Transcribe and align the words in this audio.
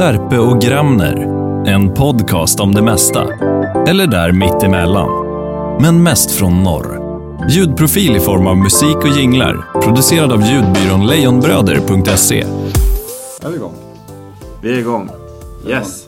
Serpe 0.00 0.38
och 0.38 0.60
Gramner. 0.60 1.16
En 1.66 1.94
podcast 1.94 2.60
om 2.60 2.74
det 2.74 2.82
mesta. 2.82 3.24
Eller 3.86 4.06
där 4.06 4.32
mittemellan. 4.32 5.10
Men 5.82 6.02
mest 6.02 6.30
från 6.30 6.62
norr. 6.62 7.00
Ljudprofil 7.50 8.16
i 8.16 8.20
form 8.20 8.46
av 8.46 8.56
musik 8.56 8.96
och 8.96 9.08
jinglar. 9.08 9.80
Producerad 9.82 10.32
av 10.32 10.42
ljudbyrån 10.42 11.06
lejonbröder.se. 11.06 12.40
Är 13.42 13.48
vi 13.48 13.56
igång? 13.56 13.74
Vi 14.62 14.72
är 14.72 14.78
igång. 14.78 15.10
Yes. 15.66 16.06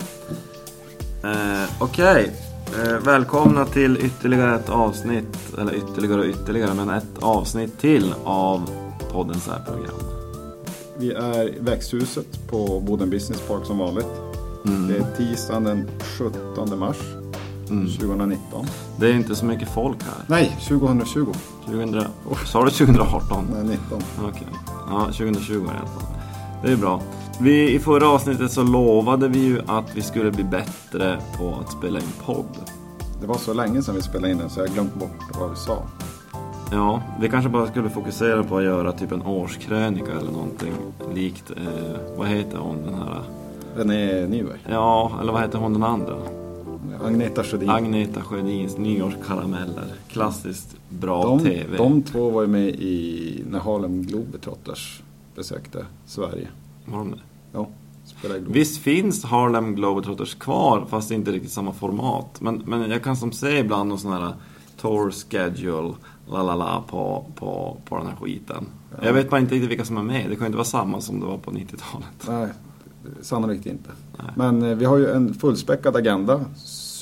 Eh, 1.24 1.30
Okej. 1.78 2.32
Eh, 2.82 3.04
välkomna 3.04 3.64
till 3.64 3.96
ytterligare 3.96 4.54
ett 4.54 4.68
avsnitt, 4.68 5.58
eller 5.58 5.74
ytterligare 5.74 6.20
och 6.20 6.26
ytterligare, 6.26 6.74
men 6.74 6.90
ett 6.90 7.18
avsnitt 7.20 7.80
till 7.80 8.14
av 8.24 8.70
poddens 9.12 9.48
här 9.48 9.60
program. 9.66 10.11
Vi 10.98 11.12
är 11.12 11.48
i 11.48 11.58
växthuset 11.60 12.48
på 12.50 12.80
Boden 12.80 13.10
Business 13.10 13.40
Park 13.40 13.66
som 13.66 13.78
vanligt. 13.78 14.06
Det 14.88 14.96
är 14.96 15.16
tisdagen 15.16 15.64
den 15.64 15.88
17 16.18 16.78
mars 16.78 16.96
2019. 17.68 18.66
Det 18.96 19.06
är 19.06 19.14
inte 19.14 19.34
så 19.34 19.44
mycket 19.44 19.68
folk 19.68 20.02
här. 20.02 20.24
Nej, 20.26 20.56
2020. 20.68 21.32
2000, 21.66 22.04
sa 22.46 22.64
du 22.64 22.70
2018? 22.70 23.44
Nej, 23.52 23.64
19. 23.64 24.02
Okej. 24.28 24.46
Ja, 24.90 25.04
2020 25.04 25.52
är 25.52 25.58
det 25.58 25.64
i 25.64 25.68
alla 25.68 25.86
fall. 25.86 26.02
Det 26.64 26.72
är 26.72 26.76
bra. 26.76 27.00
Vi, 27.40 27.74
I 27.74 27.78
förra 27.78 28.08
avsnittet 28.08 28.52
så 28.52 28.62
lovade 28.62 29.28
vi 29.28 29.38
ju 29.38 29.60
att 29.66 29.96
vi 29.96 30.02
skulle 30.02 30.30
bli 30.30 30.44
bättre 30.44 31.18
på 31.38 31.54
att 31.60 31.72
spela 31.72 31.98
in 31.98 32.12
podd. 32.24 32.56
Det 33.20 33.26
var 33.26 33.38
så 33.38 33.54
länge 33.54 33.82
sedan 33.82 33.94
vi 33.94 34.02
spelade 34.02 34.32
in 34.32 34.38
den 34.38 34.50
så 34.50 34.60
jag 34.60 34.66
har 34.66 34.74
glömt 34.74 34.94
bort 34.94 35.38
vad 35.40 35.50
vi 35.50 35.56
sa. 35.56 35.82
Ja, 36.72 37.02
vi 37.20 37.28
kanske 37.28 37.50
bara 37.50 37.66
skulle 37.66 37.90
fokusera 37.90 38.44
på 38.44 38.56
att 38.56 38.64
göra 38.64 38.92
typ 38.92 39.12
en 39.12 39.22
årskrönika 39.22 40.12
eller 40.12 40.30
någonting 40.30 40.72
likt, 41.14 41.50
eh, 41.50 42.16
vad 42.16 42.28
heter 42.28 42.58
hon 42.58 42.82
den 42.84 42.94
här? 42.94 43.22
René 43.76 44.26
Nyberg. 44.26 44.58
Ja, 44.68 45.12
eller 45.20 45.32
vad 45.32 45.42
heter 45.42 45.58
hon 45.58 45.72
den 45.72 45.82
andra? 45.82 46.16
Agneta 47.04 47.44
Sjödin. 47.44 47.70
Agneta 47.70 48.22
Sjödins 48.22 48.78
nyårskarameller. 48.78 49.84
Klassiskt 50.08 50.76
bra 50.88 51.24
de, 51.24 51.38
TV. 51.38 51.76
de 51.76 52.02
två 52.02 52.30
var 52.30 52.42
ju 52.42 52.48
med 52.48 52.68
i 52.68 53.44
när 53.50 53.58
Harlem 53.60 54.02
Globetrotters 54.02 55.02
besökte 55.34 55.86
Sverige. 56.06 56.48
Var 56.84 56.98
de 56.98 57.10
det? 57.10 57.18
Ja. 57.52 57.68
Visst 58.46 58.82
finns 58.82 59.24
Harlem 59.24 59.74
Globetrotters 59.74 60.34
kvar, 60.34 60.86
fast 60.90 61.10
inte 61.10 61.32
riktigt 61.32 61.52
samma 61.52 61.72
format. 61.72 62.40
Men, 62.40 62.62
men 62.66 62.90
jag 62.90 63.02
kan 63.02 63.16
som 63.16 63.32
se 63.32 63.58
ibland 63.58 63.88
någon 63.88 63.98
sån 63.98 64.12
här 64.12 64.32
tour 64.80 65.10
schedule, 65.10 65.94
la 66.28 66.42
la 66.42 66.54
la, 66.54 66.82
på, 66.88 67.24
på, 67.34 67.76
på 67.84 67.98
den 67.98 68.06
här 68.06 68.16
skiten. 68.16 68.66
Jag 69.02 69.12
vet 69.12 69.30
bara 69.30 69.40
inte 69.40 69.54
riktigt 69.54 69.70
vilka 69.70 69.84
som 69.84 69.96
är 69.96 70.02
med. 70.02 70.30
Det 70.30 70.36
kan 70.36 70.44
ju 70.44 70.46
inte 70.46 70.56
vara 70.56 70.64
samma 70.64 71.00
som 71.00 71.20
det 71.20 71.26
var 71.26 71.38
på 71.38 71.50
90-talet. 71.50 72.28
Nej, 72.28 72.48
sannolikt 73.22 73.66
inte. 73.66 73.90
Nej. 74.18 74.32
Men 74.36 74.62
eh, 74.62 74.76
vi 74.76 74.84
har 74.84 74.96
ju 74.98 75.10
en 75.10 75.34
fullspäckad 75.34 75.96
agenda. 75.96 76.40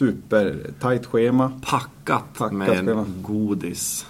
Supertajt 0.01 1.07
schema. 1.07 1.53
Packat, 1.63 2.25
Packat 2.39 2.53
med 2.53 2.69
schema. 2.69 3.05
godis. 3.23 4.07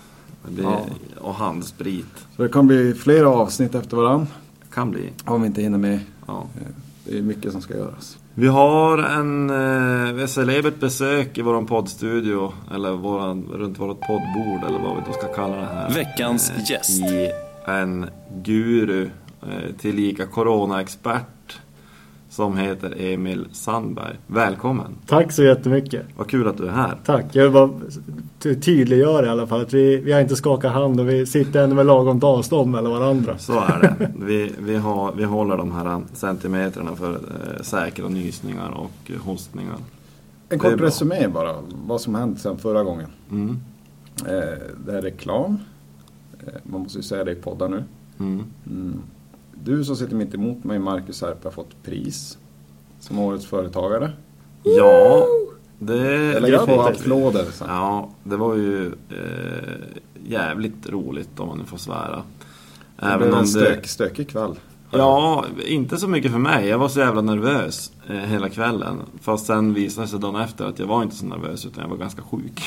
Det, 0.48 0.62
Ja. 0.62 0.80
Och 1.20 1.34
handsprit. 1.34 2.26
Så 2.36 2.42
det 2.42 2.48
kan 2.48 2.66
bli 2.66 2.94
flera 2.94 3.28
avsnitt 3.28 3.74
efter 3.74 3.96
varann. 3.96 4.26
Kan 4.74 4.90
bli. 4.90 5.10
Om 5.24 5.40
vi 5.42 5.46
inte 5.46 5.62
hinner 5.62 5.78
med. 5.78 6.00
Ja. 6.26 6.46
Eh, 6.60 6.66
Det 7.04 7.18
är 7.18 7.22
mycket 7.22 7.52
som 7.52 7.60
ska 7.62 7.76
göras. 7.76 8.18
Vi 8.34 8.46
har 8.46 8.98
en 8.98 9.50
eh, 10.20 10.26
celebert 10.26 10.80
besök 10.80 11.38
i 11.38 11.42
våran 11.42 11.66
poddstudio, 11.66 12.52
eller 12.74 12.90
våran, 12.90 13.48
runt 13.52 13.78
vårt 13.78 14.00
poddbord, 14.00 14.64
eller 14.68 14.78
vad 14.78 14.96
vi 14.96 15.02
då 15.06 15.12
ska 15.12 15.34
kalla 15.34 15.56
det 15.56 15.66
här. 15.66 15.90
Veckans 15.94 16.50
Eh, 16.50 16.70
gäst. 16.70 16.90
I 17.02 17.30
en 17.66 18.10
guru, 18.42 19.10
eh, 19.42 19.74
tillika 19.78 20.26
coronaexpert, 20.26 21.60
som 22.30 22.56
heter 22.56 22.94
Emil 23.00 23.46
Sandberg. 23.52 24.16
Välkommen! 24.26 24.86
Tack 25.06 25.32
så 25.32 25.42
jättemycket. 25.42 26.02
Vad 26.16 26.26
kul 26.28 26.48
att 26.48 26.56
du 26.56 26.66
är 26.66 26.70
här. 26.72 26.98
Tack. 27.04 27.24
Jag 27.32 27.42
vill 27.42 27.52
bara 27.52 27.70
ty- 28.38 28.54
tydliggöra 28.60 29.26
i 29.26 29.28
alla 29.28 29.46
fall 29.46 29.60
att 29.60 29.74
vi, 29.74 29.96
vi 29.96 30.12
har 30.12 30.20
inte 30.20 30.36
skakat 30.36 30.72
hand 30.72 31.00
och 31.00 31.08
vi 31.08 31.26
sitter 31.26 31.62
ändå 31.64 31.76
med 31.76 31.86
lagom 31.86 32.20
avstånd 32.24 32.70
mellan 32.70 32.92
varandra. 32.92 33.38
Så 33.38 33.52
är 33.52 33.80
det. 33.98 34.10
Vi, 34.24 34.52
vi, 34.58 34.76
har, 34.76 35.12
vi 35.12 35.24
håller 35.24 35.56
de 35.56 35.72
här 35.72 36.00
centimeterna 36.12 36.96
för 36.96 37.12
eh, 37.14 37.62
säkra 37.62 38.08
nysningar 38.08 38.70
och 38.70 39.10
hostningar. 39.24 39.76
En 40.48 40.58
kort 40.58 40.80
resumé 40.80 41.28
bara. 41.28 41.54
Vad 41.86 42.00
som 42.00 42.14
hänt 42.14 42.40
sedan 42.40 42.58
förra 42.58 42.82
gången. 42.84 43.08
Mm. 43.30 43.60
Eh, 44.26 44.58
Det 44.86 44.92
är 44.98 45.02
reklam. 45.02 45.58
Eh, 46.46 46.52
Man 46.62 46.80
måste 46.80 46.98
ju 46.98 47.02
säga 47.02 47.24
det 47.24 47.32
i 47.32 47.34
poddar 47.34 47.68
nu. 47.68 47.84
Mm. 48.20 48.42
Du 49.64 49.84
som 49.84 49.96
sitter 49.96 50.16
mitt 50.16 50.34
emot 50.34 50.64
mig, 50.64 50.78
Marcus 50.78 51.22
Herpe, 51.22 51.46
har 51.48 51.52
fått 51.52 51.82
pris. 51.82 52.38
Som 53.00 53.18
årets 53.18 53.46
företagare. 53.46 54.12
Ja, 54.62 55.26
det... 55.78 55.96
Jag 56.32 56.42
lägger 56.42 56.66
på 56.66 56.82
applåder 56.82 57.44
sen. 57.52 57.66
Ja, 57.70 58.10
det 58.24 58.36
var 58.36 58.54
ju 58.54 58.86
eh, 58.86 59.98
jävligt 60.24 60.88
roligt 60.90 61.40
om 61.40 61.48
man 61.48 61.58
nu 61.58 61.64
får 61.64 61.78
svära. 61.78 62.22
Det 62.96 63.18
blev 63.18 63.34
en 63.34 63.46
stök, 63.46 63.86
stökig 63.86 64.28
kväll. 64.28 64.54
Ja, 64.90 65.44
inte 65.66 65.96
så 65.96 66.08
mycket 66.08 66.32
för 66.32 66.38
mig. 66.38 66.68
Jag 66.68 66.78
var 66.78 66.88
så 66.88 67.00
jävla 67.00 67.20
nervös 67.20 67.92
eh, 68.08 68.16
hela 68.16 68.48
kvällen. 68.48 68.96
Fast 69.20 69.46
sen 69.46 69.74
visade 69.74 70.06
det 70.06 70.10
sig 70.10 70.20
dagen 70.20 70.36
efter 70.36 70.64
att 70.64 70.78
jag 70.78 70.86
var 70.86 71.02
inte 71.02 71.16
så 71.16 71.26
nervös 71.26 71.66
utan 71.66 71.82
jag 71.82 71.90
var 71.90 71.96
ganska 71.96 72.22
sjuk. 72.22 72.62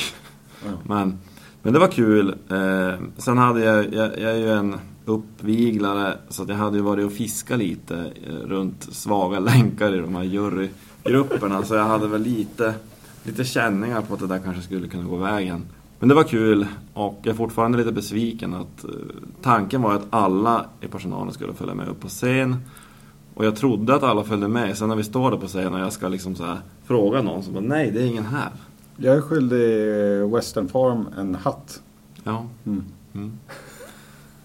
Ja. 0.66 0.72
Men, 0.84 1.20
men 1.62 1.74
det 1.74 1.80
var 1.80 1.88
kul. 1.88 2.36
Eh, 2.50 3.00
sen 3.18 3.38
hade 3.38 3.64
jag, 3.64 3.94
jag, 3.94 4.20
jag 4.20 4.32
är 4.32 4.38
ju 4.38 4.52
en 4.52 4.76
uppviglare 5.06 6.18
så 6.30 6.44
att 6.44 6.50
jag 6.50 6.56
hade 6.56 6.78
ju 6.78 6.84
varit 6.84 7.06
och 7.06 7.12
fiskat 7.12 7.60
lite 7.60 8.12
eh, 8.28 8.34
runt 8.34 8.84
svaga 8.84 9.40
länkar 9.40 9.96
i 9.96 10.00
de 10.00 10.16
här 10.16 10.24
jurygrupperna. 10.24 11.64
Så 11.64 11.76
jag 11.76 11.84
hade 11.84 12.08
väl 12.08 12.22
lite, 12.22 12.74
lite 13.24 13.44
känningar 13.44 14.02
på 14.02 14.14
att 14.14 14.20
det 14.20 14.28
där 14.28 14.40
kanske 14.40 14.62
skulle 14.62 14.88
kunna 14.88 15.04
gå 15.04 15.16
vägen. 15.16 15.66
Men 16.00 16.10
det 16.10 16.16
var 16.16 16.24
kul 16.24 16.66
och 16.94 17.20
jag 17.24 17.34
är 17.34 17.38
fortfarande 17.38 17.78
lite 17.78 17.92
besviken 17.92 18.54
att 18.54 18.84
eh, 18.84 18.90
tanken 19.42 19.82
var 19.82 19.94
att 19.94 20.08
alla 20.10 20.66
i 20.82 20.88
personalen 20.88 21.34
skulle 21.34 21.54
följa 21.54 21.76
med 21.76 21.88
upp 21.88 22.00
på 22.00 22.08
scen. 22.08 22.58
Och 23.34 23.46
jag 23.46 23.56
trodde 23.56 23.96
att 23.96 24.04
alla 24.04 24.24
följde 24.24 24.48
med. 24.48 24.78
Sen 24.78 24.90
när 24.90 24.96
vi 24.96 25.04
står 25.04 25.32
där 25.32 25.38
på 25.38 25.48
scen 25.48 25.74
och 25.74 25.80
jag 25.80 25.94
ska 25.94 26.08
liksom 26.08 26.36
så 26.36 26.58
fråga 26.86 27.22
någon 27.22 27.44
så 27.44 27.52
bara 27.52 27.64
nej, 27.64 27.92
det 27.92 28.02
är 28.02 28.06
ingen 28.06 28.26
här. 28.26 28.50
Jag 28.98 29.16
är 29.16 29.22
skyldig 29.22 30.36
Western 30.36 30.68
Farm 30.68 31.08
en 31.18 31.36
hatt. 31.36 31.82
Ja. 32.24 32.46
Mm. 32.66 32.84
Mm. 33.14 33.40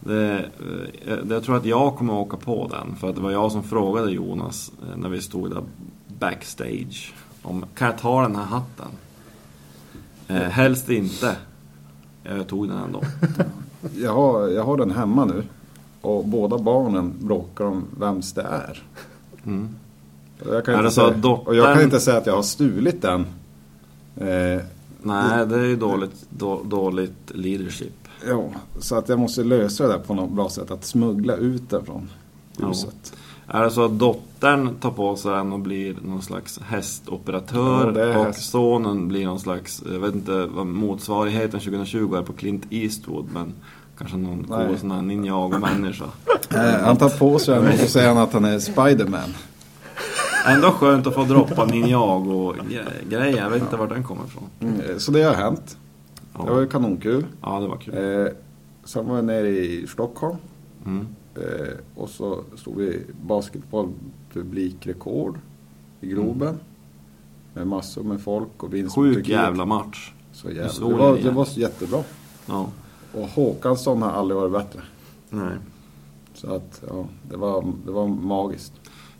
Det, 0.08 0.38
eh, 1.06 1.18
jag 1.30 1.42
tror 1.44 1.56
att 1.56 1.64
jag 1.64 1.96
kommer 1.96 2.12
att 2.12 2.26
åka 2.26 2.36
på 2.36 2.68
den. 2.70 2.96
För 2.96 3.08
att 3.08 3.14
det 3.16 3.20
var 3.22 3.30
jag 3.30 3.52
som 3.52 3.62
frågade 3.62 4.10
Jonas 4.10 4.72
eh, 4.82 4.96
när 4.96 5.08
vi 5.08 5.22
stod 5.22 5.50
där 5.50 5.62
backstage. 6.18 7.14
Om, 7.42 7.64
kan 7.74 7.86
jag 7.88 7.98
ta 7.98 8.22
den 8.22 8.36
här 8.36 8.44
hatten? 8.44 8.86
Eh, 10.28 10.36
helst 10.36 10.90
inte. 10.90 11.36
Jag 12.22 12.46
tog 12.48 12.68
den 12.68 12.78
ändå. 12.78 13.02
Jag 13.96 14.14
har, 14.14 14.48
jag 14.48 14.64
har 14.64 14.76
den 14.76 14.90
hemma 14.90 15.24
nu. 15.24 15.42
Och 16.00 16.24
båda 16.24 16.58
barnen 16.58 17.14
bråkar 17.20 17.64
om 17.64 17.84
vems 18.00 18.32
det 18.32 18.42
är. 18.42 18.82
Mm. 19.46 19.68
Jag 20.46 20.64
kan, 20.64 20.74
Är 20.74 20.78
inte 20.78 20.90
säga, 20.90 21.06
att 21.06 21.16
dottern- 21.16 21.46
och 21.46 21.54
jag 21.56 21.74
kan 21.74 21.84
inte 21.84 22.00
säga 22.00 22.18
att 22.18 22.26
jag 22.26 22.34
har 22.36 22.42
stulit 22.42 23.02
den. 23.02 23.20
Eh, 24.16 24.62
Nej, 25.02 25.46
det 25.46 25.54
är 25.58 25.64
ju 25.64 25.76
dåligt, 25.76 26.26
då, 26.30 26.62
dåligt 26.62 27.30
leadership. 27.34 28.07
Ja, 28.26 28.44
så 28.78 28.96
att 28.96 29.08
jag 29.08 29.18
måste 29.18 29.44
lösa 29.44 29.86
det 29.86 29.92
där 29.92 29.98
på 29.98 30.14
något 30.14 30.30
bra 30.30 30.48
sätt. 30.48 30.70
Att 30.70 30.84
smuggla 30.84 31.36
ut 31.36 31.70
den 31.70 31.84
från 31.84 32.10
Ja. 32.60 32.66
huset. 32.68 33.12
Är 33.46 33.62
det 33.64 33.70
så 33.70 33.84
att 33.84 33.98
dottern 33.98 34.74
tar 34.80 34.90
på 34.90 35.16
sig 35.16 35.30
den 35.30 35.52
och 35.52 35.58
blir 35.60 35.96
någon 36.04 36.22
slags 36.22 36.60
hästoperatör 36.66 37.86
Ja, 37.86 37.90
det 37.92 38.16
och 38.18 38.24
häst. 38.24 38.50
sonen 38.50 39.08
blir 39.08 39.26
någon 39.26 39.40
slags, 39.40 39.82
jag 39.92 40.00
vet 40.00 40.14
inte 40.14 40.46
vad 40.46 40.66
motsvarigheten 40.66 41.60
2020 41.60 42.14
är 42.14 42.22
på 42.22 42.32
Clint 42.32 42.62
Eastwood 42.70 43.26
men 43.34 43.52
kanske 43.98 44.16
någon 44.16 44.44
cool 44.44 44.78
sån 44.78 44.90
här 44.90 45.02
Ninjago-människa. 45.02 46.04
Eh, 46.54 46.84
han 46.84 46.96
tar 46.96 47.08
på 47.18 47.38
sig 47.38 47.54
den 47.54 47.72
och 47.72 47.78
så 47.78 47.86
säger 47.86 48.08
han 48.08 48.18
att 48.18 48.32
han 48.32 48.44
är 48.44 48.58
Spiderman. 48.58 49.34
Ändå 50.46 50.70
skönt 50.70 51.06
att 51.06 51.14
få 51.14 51.24
droppa 51.24 51.64
Ninjago-grejer, 51.64 53.36
jag 53.36 53.50
vet 53.50 53.62
inte 53.62 53.76
var 53.76 53.86
den 53.86 54.04
kommer 54.04 54.24
ifrån. 54.24 54.44
Mm, 54.60 54.98
så 54.98 55.12
det 55.12 55.22
har 55.22 55.34
hänt. 55.34 55.76
Det 56.44 56.50
var 56.50 56.58
ju 56.58 56.64
Ja, 56.64 56.70
kanonkul. 56.70 57.26
ja 57.42 57.60
det 57.60 57.68
var 57.68 57.76
kul. 57.76 57.94
Eh, 58.26 58.32
sen 58.84 59.08
var 59.08 59.16
jag 59.16 59.24
nere 59.24 59.48
i 59.48 59.86
Stockholm. 59.86 60.36
Mm. 60.86 61.06
Eh, 61.34 61.42
och 61.94 62.08
så 62.08 62.40
stod 62.56 62.76
vi 62.76 63.02
basketbollpublikrekord 63.22 65.38
i 66.00 66.06
Globen. 66.06 66.58
Med 67.54 67.66
massor 67.66 68.02
med 68.02 68.20
folk 68.20 68.62
och 68.62 68.74
vinst 68.74 68.94
Sjuk 68.94 69.28
jävla 69.28 69.64
match. 69.64 70.12
Så 70.32 70.50
jävla. 70.50 70.88
Det, 70.88 70.94
var, 70.94 71.18
det 71.18 71.30
var 71.30 71.44
så 71.44 71.60
jättebra. 71.60 72.02
Ja, 72.46 72.68
Och 73.14 73.28
Håkansson 73.28 74.02
har 74.02 74.10
aldrig 74.10 74.40
varit 74.40 74.52
bättre. 74.52 74.80
nej. 75.30 75.54
Så 76.34 76.54
att, 76.54 76.82
ja, 76.88 77.04
det 77.30 77.36
var, 77.36 77.64
det 77.84 77.90
var 77.90 78.06
magiskt. 78.06 78.72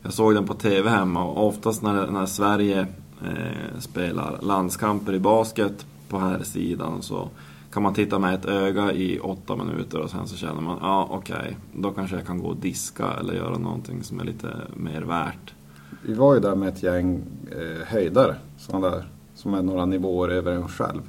Jag 0.03 0.13
såg 0.13 0.35
den 0.35 0.47
på 0.47 0.55
TV 0.55 0.91
hemma 0.91 1.25
och 1.25 1.47
oftast 1.47 1.83
när, 1.83 2.07
när 2.11 2.27
Sverige 2.27 2.81
eh, 3.25 3.79
spelar 3.79 4.39
landskamper 4.43 5.13
i 5.13 5.19
basket 5.19 5.87
på 6.09 6.19
här 6.19 6.43
sidan 6.43 7.03
så 7.03 7.29
kan 7.73 7.83
man 7.83 7.95
titta 7.95 8.19
med 8.19 8.35
ett 8.35 8.45
öga 8.45 8.93
i 8.93 9.19
åtta 9.19 9.57
minuter 9.57 9.99
och 9.99 10.11
sen 10.11 10.27
så 10.29 10.37
känner 10.37 10.61
man, 10.61 10.79
ja 10.81 11.09
okej, 11.11 11.57
då 11.75 11.91
kanske 11.91 12.17
jag 12.17 12.27
kan 12.27 12.39
gå 12.39 12.49
och 12.49 12.57
diska 12.57 13.07
eller 13.21 13.35
göra 13.35 13.59
någonting 13.59 14.03
som 14.03 14.21
är 14.21 14.25
lite 14.25 14.49
mer 14.77 15.03
värt. 15.03 15.55
Vi 16.03 16.15
var 16.15 16.35
ju 16.35 16.41
där 16.41 16.55
med 16.55 16.69
ett 16.69 16.83
gäng 16.83 17.23
eh, 17.51 17.87
höjdare 17.87 18.37
sådana 18.59 18.91
där, 18.91 19.09
som 19.35 19.55
är 19.55 19.63
några 19.63 19.87
nivåer 19.87 20.29
över 20.29 20.53
en 20.53 20.69
själv. 20.69 21.03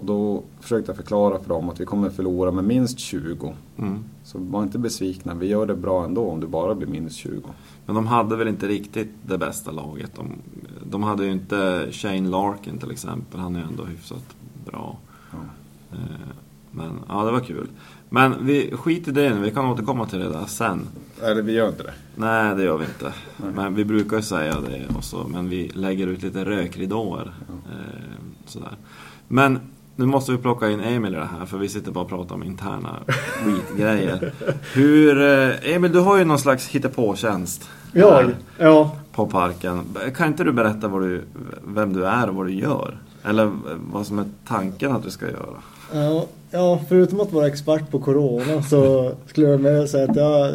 Och 0.00 0.06
då 0.06 0.42
försökte 0.60 0.90
jag 0.90 0.96
förklara 0.96 1.38
för 1.38 1.48
dem 1.48 1.68
att 1.68 1.80
vi 1.80 1.84
kommer 1.84 2.10
förlora 2.10 2.50
med 2.50 2.64
minst 2.64 2.98
20. 2.98 3.54
Mm. 3.78 4.04
Så 4.24 4.38
var 4.38 4.62
inte 4.62 4.78
besvikna, 4.78 5.34
vi 5.34 5.46
gör 5.46 5.66
det 5.66 5.74
bra 5.74 6.04
ändå 6.04 6.30
om 6.30 6.40
det 6.40 6.46
bara 6.46 6.74
blir 6.74 6.88
minus 6.88 7.14
20. 7.14 7.42
Men 7.86 7.94
de 7.94 8.06
hade 8.06 8.36
väl 8.36 8.48
inte 8.48 8.68
riktigt 8.68 9.10
det 9.26 9.38
bästa 9.38 9.70
laget. 9.70 10.10
De, 10.16 10.32
de 10.90 11.02
hade 11.02 11.24
ju 11.24 11.32
inte 11.32 11.88
Shane 11.90 12.28
Larkin 12.28 12.78
till 12.78 12.90
exempel. 12.90 13.40
Han 13.40 13.56
är 13.56 13.60
ju 13.60 13.66
ändå 13.66 13.84
hyfsat 13.84 14.24
bra. 14.66 14.96
Ja. 15.30 15.38
Eh, 15.92 15.98
Men 16.70 16.92
ja, 17.08 17.24
det 17.24 17.32
var 17.32 17.40
kul. 17.40 17.68
Men 18.08 18.46
vi 18.46 18.70
skit 18.76 19.08
i 19.08 19.10
det 19.10 19.34
nu, 19.34 19.40
vi 19.40 19.50
kan 19.50 19.66
återkomma 19.66 20.06
till 20.06 20.18
det 20.18 20.28
där 20.28 20.46
sen. 20.46 20.88
Eller 21.22 21.42
vi 21.42 21.52
gör 21.52 21.68
inte 21.68 21.82
det. 21.82 21.94
Nej, 22.16 22.56
det 22.56 22.62
gör 22.62 22.78
vi 22.78 22.84
inte. 22.84 23.12
Men 23.54 23.74
vi 23.74 23.84
brukar 23.84 24.16
ju 24.16 24.22
säga 24.22 24.56
det 24.60 24.96
också, 24.96 25.28
men 25.28 25.48
vi 25.48 25.68
lägger 25.68 26.06
ut 26.06 26.22
lite 26.22 26.44
rökridåer. 26.44 27.32
Eh, 27.48 28.24
sådär. 28.46 28.76
Men 29.28 29.58
nu 30.00 30.06
måste 30.06 30.32
vi 30.32 30.38
plocka 30.38 30.70
in 30.70 30.80
Emil 30.80 31.14
i 31.14 31.16
det 31.16 31.28
här, 31.38 31.46
för 31.46 31.58
vi 31.58 31.68
sitter 31.68 31.92
bara 31.92 32.04
och 32.04 32.10
pratar 32.10 32.34
om 32.34 32.42
interna 32.42 32.96
skitgrejer. 33.44 34.32
Hur, 34.74 35.22
eh, 35.22 35.74
Emil, 35.74 35.92
du 35.92 35.98
har 35.98 36.18
ju 36.18 36.24
någon 36.24 36.38
slags 36.38 36.68
hittepåtjänst. 36.68 37.68
Jag? 37.92 38.30
Ja. 38.58 38.96
På 39.12 39.26
parken. 39.26 39.80
Kan 40.16 40.26
inte 40.26 40.44
du 40.44 40.52
berätta 40.52 40.88
vad 40.88 41.02
du, 41.02 41.22
vem 41.66 41.92
du 41.92 42.06
är 42.06 42.28
och 42.28 42.34
vad 42.34 42.46
du 42.46 42.54
gör? 42.54 42.98
Eller 43.24 43.52
vad 43.92 44.06
som 44.06 44.18
är 44.18 44.24
tanken 44.46 44.92
att 44.92 45.02
du 45.02 45.10
ska 45.10 45.26
göra? 45.26 45.62
Ja, 45.92 46.26
ja, 46.50 46.80
förutom 46.88 47.20
att 47.20 47.32
vara 47.32 47.46
expert 47.46 47.90
på 47.90 47.98
Corona 47.98 48.62
så 48.62 49.12
skulle 49.26 49.46
jag 49.46 49.60
med 49.60 49.90
säga 49.90 50.10
att 50.10 50.16
jag, 50.16 50.54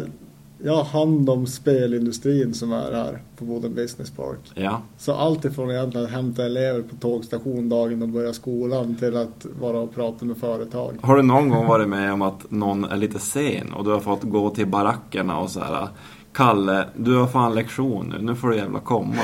jag 0.66 0.76
har 0.76 0.84
hand 0.84 1.30
om 1.30 1.46
spelindustrin 1.46 2.54
som 2.54 2.72
är 2.72 2.92
här 2.92 3.18
på 3.38 3.44
Boden 3.44 3.74
Business 3.74 4.10
Park. 4.10 4.38
Ja. 4.54 4.82
Så 4.98 5.12
allt 5.12 5.44
ifrån 5.44 5.70
egentligen 5.70 6.06
att 6.06 6.12
hämta 6.12 6.46
elever 6.46 6.82
på 6.82 6.96
tågstation 6.96 7.68
dagen 7.68 8.00
de 8.00 8.12
börjar 8.12 8.32
skolan 8.32 8.94
till 8.94 9.16
att 9.16 9.46
vara 9.60 9.78
och 9.78 9.94
prata 9.94 10.24
med 10.24 10.36
företag. 10.36 10.94
Har 11.00 11.16
du 11.16 11.22
någon 11.22 11.48
gång 11.48 11.66
varit 11.66 11.88
med 11.88 12.12
om 12.12 12.22
att 12.22 12.50
någon 12.50 12.84
är 12.84 12.96
lite 12.96 13.18
sen 13.18 13.72
och 13.72 13.84
du 13.84 13.90
har 13.90 14.00
fått 14.00 14.22
gå 14.22 14.50
till 14.50 14.66
barackerna 14.66 15.38
och 15.38 15.50
så 15.50 15.60
här 15.60 15.88
Kalle, 16.32 16.84
du 16.96 17.16
har 17.16 17.26
fan 17.26 17.54
lektion 17.54 18.14
nu, 18.16 18.26
nu 18.26 18.34
får 18.34 18.48
du 18.48 18.56
jävla 18.56 18.80
komma. 18.80 19.14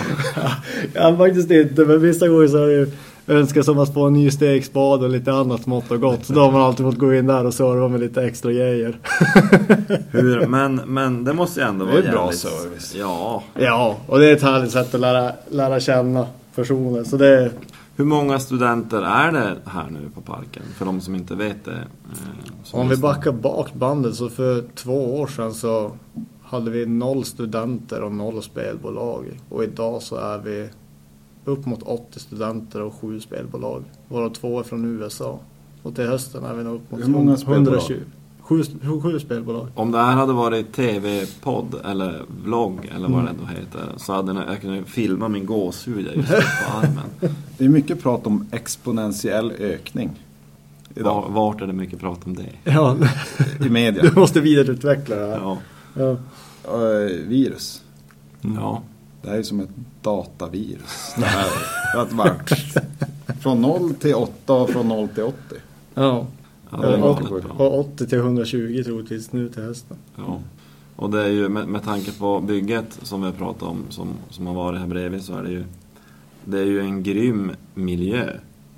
Ja, 0.95 1.17
faktiskt 1.17 1.51
inte, 1.51 1.85
men 1.85 2.01
vissa 2.01 2.29
gånger 2.29 2.49
så 2.49 2.59
har 2.59 2.67
det 2.67 2.73
ju 2.73 2.91
önskat 3.27 3.65
som 3.65 3.79
att 3.79 3.95
få 3.95 4.07
en 4.07 4.13
ny 4.13 4.31
stegspad 4.31 5.03
och 5.03 5.11
lite 5.11 5.33
annat 5.33 5.63
smått 5.63 5.91
och 5.91 6.01
gott. 6.01 6.25
Så 6.27 6.33
då 6.33 6.41
har 6.41 6.53
man 6.53 6.61
alltid 6.63 6.87
fått 6.87 6.99
gå 6.99 7.15
in 7.15 7.27
där 7.27 7.47
och 7.47 7.55
serva 7.55 7.89
med 7.89 8.01
lite 8.01 8.23
extra 8.23 8.53
grejer. 8.53 8.99
Hur, 10.11 10.47
men, 10.47 10.75
men 10.87 11.25
det 11.25 11.33
måste 11.33 11.61
ju 11.61 11.67
ändå 11.67 11.85
Det 11.85 11.93
vara 11.93 12.03
är 12.03 12.11
bra 12.13 12.33
service. 12.33 12.95
Ja. 12.99 13.43
Ja, 13.55 13.97
och 14.07 14.19
det 14.19 14.27
är 14.31 14.37
ett 14.37 14.43
härligt 14.43 14.71
sätt 14.71 14.95
att 14.95 15.01
lära, 15.01 15.33
lära 15.49 15.81
känna 15.81 16.27
personer. 16.55 17.05
Så 17.05 17.17
det, 17.17 17.51
Hur 17.97 18.05
många 18.05 18.39
studenter 18.39 19.03
är 19.03 19.33
det 19.33 19.57
här 19.67 19.91
nu 19.91 20.11
på 20.15 20.21
parken? 20.21 20.63
För 20.77 20.85
de 20.85 21.01
som 21.01 21.15
inte 21.15 21.35
vet 21.35 21.65
det. 21.65 21.73
eh, 21.73 22.81
Om 22.81 22.89
vi 22.89 22.97
backar 22.97 23.33
bak 23.33 23.75
bandet 23.75 24.15
så 24.15 24.29
för 24.29 24.65
två 24.75 25.21
år 25.21 25.27
sedan 25.27 25.55
så 25.55 25.91
hade 26.43 26.71
vi 26.71 26.87
noll 26.87 27.25
studenter 27.25 28.03
och 28.03 28.13
noll 28.13 28.43
spelbolag. 28.43 29.25
Och 29.49 29.65
idag 29.65 30.03
så 30.03 30.17
är 30.17 30.39
vi 30.39 30.69
upp 31.45 31.67
mot 31.67 31.83
80 31.83 32.21
studenter 32.21 32.83
och 32.83 32.95
sju 32.95 33.21
spelbolag. 33.21 33.83
Varav 34.09 34.31
två 34.31 34.59
är 34.61 34.63
från 34.65 34.85
USA. 34.85 35.39
Och 35.83 35.95
till 35.95 36.07
hösten 36.07 36.45
är 36.45 36.55
vi 36.55 36.65
nog 36.65 36.75
upp 36.75 36.91
mot 36.91 37.01
Hur 37.01 37.07
många 37.09 37.37
spelbolag? 37.37 37.75
120. 37.75 37.95
Sju, 38.41 38.63
sju, 38.83 39.01
sju 39.01 39.19
spelbolag. 39.21 39.69
Om 39.75 39.93
det 39.93 39.99
här 39.99 40.13
hade 40.13 40.33
varit 40.33 40.73
TV-podd 40.73 41.75
eller 41.85 42.23
vlogg 42.45 42.91
eller 42.97 43.09
vad 43.09 43.21
Mm. 43.21 43.35
det 43.35 43.41
då 43.43 43.47
heter. 43.61 43.93
Så 43.99 44.13
hade 44.13 44.45
jag 44.49 44.61
kunnat 44.61 44.89
filma 44.89 45.29
min 45.29 45.47
gåshud 45.47 46.07
just 46.17 46.29
på 46.31 46.73
armen. 46.79 47.11
Det 47.59 47.65
är 47.65 47.69
mycket 47.69 48.03
prat 48.03 48.27
om 48.27 48.47
exponentiell 48.53 49.51
ökning 49.59 50.11
Var, 50.95 51.01
idag 51.01 51.25
vart 51.29 51.61
är 51.61 51.67
det 51.67 51.73
mycket 51.73 52.01
prat 52.01 52.21
om 52.27 52.37
det? 52.37 52.47
Ja, 52.71 52.97
i 53.67 53.69
media. 53.69 54.03
du 54.03 54.21
måste 54.21 54.41
vidareutveckla 54.41 55.17
det 55.17 55.27
här. 55.27 55.39
Ja. 55.39 55.59
Ja. 55.95 56.11
Eh, 56.65 57.27
virus. 57.27 57.83
ja. 58.41 58.83
Det 59.23 59.31
här 59.31 59.39
är 59.39 59.43
som 59.43 59.61
ett 59.61 59.71
datavirus. 60.03 61.15
Det 61.17 61.25
här 61.25 61.49
att 61.97 62.13
vara 62.13 62.37
från 63.41 63.61
0 63.63 63.95
till 63.95 64.15
8 64.15 64.53
och 64.55 64.71
från 64.71 64.89
0 64.89 65.09
till 65.09 65.23
80. 65.23 65.37
Ja. 65.95 66.27
ja 66.71 67.17
och 67.59 67.79
80 67.79 68.07
till 68.07 68.19
120 68.19 68.83
troligtvis 68.85 69.33
nu 69.33 69.49
till 69.49 69.63
hösten. 69.63 69.97
Ja. 70.17 70.41
Och 70.97 71.11
det 71.11 71.23
är 71.23 71.29
ju 71.29 71.49
med, 71.49 71.69
med 71.69 71.83
tanke 71.85 72.13
på 72.13 72.41
bygget 72.41 72.99
som 73.03 73.21
vi 73.21 73.27
har 73.27 73.35
pratat 73.35 73.63
om 73.63 73.85
som, 73.89 74.09
som 74.31 74.47
har 74.47 74.55
varit 74.55 74.81
här 74.81 74.87
bredvid 74.87 75.23
så 75.23 75.39
är 75.39 75.43
det 75.43 75.51
ju 75.51 75.65
Det 76.45 76.59
är 76.59 76.65
ju 76.65 76.81
en 76.81 77.03
grym 77.03 77.51
miljö. 77.75 78.31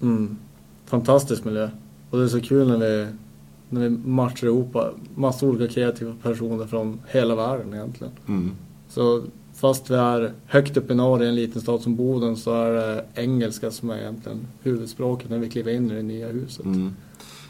Mm. 0.02 0.36
Fantastisk 0.86 1.44
miljö. 1.44 1.70
Och 2.10 2.18
det 2.18 2.24
är 2.24 2.28
så 2.28 2.40
kul 2.40 2.68
när 2.68 2.78
vi, 2.78 3.06
när 3.68 3.80
vi 3.80 3.90
matchar 3.90 4.46
ihop 4.46 4.76
massa 5.14 5.46
olika 5.46 5.74
kreativa 5.74 6.14
personer 6.22 6.66
från 6.66 7.00
hela 7.08 7.34
världen 7.34 7.74
egentligen. 7.74 8.12
Mm. 8.26 8.50
Så 8.88 9.22
fast 9.54 9.90
vi 9.90 9.94
är 9.94 10.32
högt 10.46 10.76
upp 10.76 10.90
i 10.90 10.94
norr 10.94 11.22
i 11.22 11.28
en 11.28 11.34
liten 11.34 11.62
stad 11.62 11.80
som 11.80 11.96
Boden 11.96 12.36
så 12.36 12.54
är 12.54 12.70
det 12.72 13.04
engelska 13.14 13.70
som 13.70 13.90
är 13.90 13.98
egentligen 13.98 14.38
huvudspråket 14.62 15.30
när 15.30 15.38
vi 15.38 15.48
kliver 15.50 15.72
in 15.72 15.90
i 15.90 15.94
det 15.94 16.02
nya 16.02 16.28
huset. 16.28 16.64
Mm. 16.64 16.94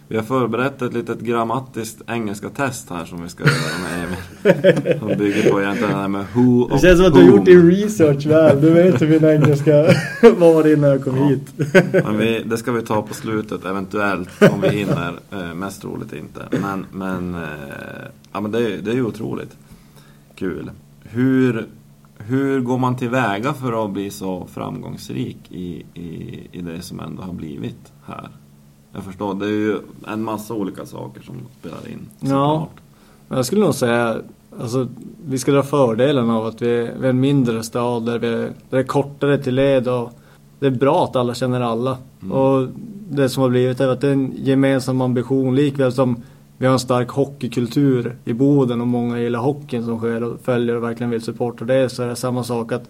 Vi 0.09 0.17
har 0.17 0.25
förberett 0.25 0.83
ett 0.83 0.93
litet 0.95 1.21
grammatiskt 1.21 2.03
engelska 2.07 2.49
test 2.49 2.91
här 2.91 3.05
som 3.05 3.23
vi 3.23 3.29
ska 3.29 3.45
göra 3.45 3.79
med 3.83 4.05
Emil. 4.05 4.99
Som 4.99 5.09
bygger 5.19 5.51
på 5.51 5.63
egentligen 5.63 5.91
det 5.93 5.97
här 5.99 6.09
med 6.09 6.25
who 6.35 6.63
och 6.63 6.71
Det 6.71 6.79
känns 6.79 6.99
som 6.99 7.07
att 7.07 7.15
du 7.15 7.21
har 7.21 7.29
gjort 7.37 7.45
din 7.45 7.71
research 7.71 8.27
väl. 8.27 8.61
Du 8.61 8.71
vet 8.71 9.03
hur 9.03 9.09
min 9.09 9.25
engelska 9.25 9.87
var 10.39 10.73
innan 10.73 10.91
jag 10.91 11.05
kom 11.05 11.17
Ja. 11.17 11.27
hit. 11.29 11.53
Men 11.93 12.19
vi, 12.19 12.43
det 12.47 12.57
ska 12.57 12.73
vi 12.73 12.83
ta 12.83 13.03
på 13.03 13.15
slutet 13.15 13.65
eventuellt 13.65 14.29
om 14.53 14.61
vi 14.61 14.69
hinner. 14.69 15.13
Eh, 15.33 15.55
mest 15.55 15.81
troligt 15.81 16.13
inte. 16.13 16.41
Men, 16.63 16.87
men, 16.93 17.35
eh, 17.35 17.41
ja, 18.33 18.41
men 18.41 18.51
det, 18.51 18.59
är- 18.59 18.79
det 18.83 18.91
är 18.91 18.95
ju 18.95 19.05
otroligt 19.05 19.57
kul. 20.35 20.71
Hur, 21.03 21.67
hur 22.19 22.61
går 22.61 22.79
man 22.79 22.97
tillväga 22.97 23.53
för 23.53 23.85
att 23.85 23.91
bli 23.91 24.11
så 24.11 24.47
framgångsrik 24.47 25.39
i, 25.51 25.85
i, 25.95 26.41
i 26.53 26.61
det 26.61 26.83
som 26.83 27.01
ändå 27.01 27.23
har 27.23 27.33
blivit 27.33 27.93
här? 28.07 28.29
Jag 28.93 29.05
förstår, 29.05 29.35
det 29.35 29.47
är 29.47 29.51
ju 29.51 29.79
en 30.07 30.23
massa 30.23 30.55
olika 30.55 30.87
saker 30.87 31.23
som 31.23 31.35
spelar 31.61 31.89
in. 31.93 32.09
Ja. 32.21 32.69
Men 33.29 33.37
Jag 33.37 33.47
skulle 33.47 33.61
nog 33.61 33.75
säga 33.75 34.17
alltså, 34.61 34.89
vi 35.27 35.39
ska 35.39 35.53
dra 35.53 35.63
fördelen 35.63 36.31
av 36.31 36.47
att 36.47 36.63
vi 36.63 36.91
vi 37.01 37.07
är 37.07 37.11
en 37.11 37.21
mindre 37.21 37.63
stad 37.63 38.07
där, 38.07 38.19
vi, 38.19 38.29
där 38.29 38.53
det 38.71 38.79
är 38.79 38.83
kortare 38.83 39.39
till 39.39 39.55
led 39.55 39.89
och 39.89 40.13
det 40.59 40.67
är 40.67 40.71
bra 40.71 41.05
att 41.05 41.17
alla 41.17 41.35
känner 41.35 41.61
alla. 41.61 41.99
Mm. 42.23 42.33
Och 42.33 42.69
det 43.11 43.29
som 43.29 43.43
har 43.43 43.51
blivit 43.51 43.81
är 43.81 43.89
att 43.89 44.01
det 44.01 44.09
är 44.09 44.13
en 44.13 44.35
gemensam 44.37 45.01
ambition 45.01 45.55
likväl 45.55 45.93
som 45.93 46.23
vi 46.59 46.67
har 46.67 46.73
en 46.73 46.79
stark 46.79 47.09
hockeykultur 47.09 48.17
i 48.25 48.33
Boden 48.33 48.81
och 48.81 48.87
många 48.87 49.21
gillar 49.21 49.41
hockeyn 49.41 49.85
som 49.85 49.99
sker 49.99 50.23
och 50.23 50.41
följer 50.41 50.77
och 50.77 50.83
verkligen 50.83 51.11
vill 51.11 51.23
supporta 51.23 51.65
det 51.65 51.89
så 51.89 52.03
är 52.03 52.09
det 52.09 52.17
samma 52.17 52.45
sak 52.45 52.73
att 52.73 52.89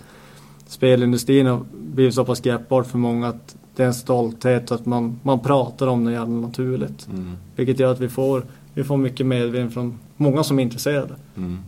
spelindustrin 0.66 1.46
har 1.46 1.60
blivit 1.72 2.14
så 2.14 2.24
pass 2.24 2.40
greppbart 2.40 2.86
för 2.86 2.98
många 2.98 3.28
att 3.28 3.56
det 3.76 3.82
är 3.82 3.86
en 3.86 3.94
stolthet 3.94 4.72
att 4.72 4.86
man, 4.86 5.20
man 5.22 5.40
pratar 5.40 5.86
om 5.86 6.04
det 6.04 6.12
jävla 6.12 6.34
naturligt. 6.34 7.06
Mm. 7.06 7.36
Vilket 7.56 7.78
gör 7.78 7.92
att 7.92 8.00
vi 8.00 8.08
får, 8.08 8.44
vi 8.74 8.84
får 8.84 8.96
mycket 8.96 9.26
medvind 9.26 9.72
från 9.72 9.98
många 10.16 10.44
som 10.44 10.58
är 10.58 10.62
intresserade. 10.62 11.14
Mm. 11.36 11.58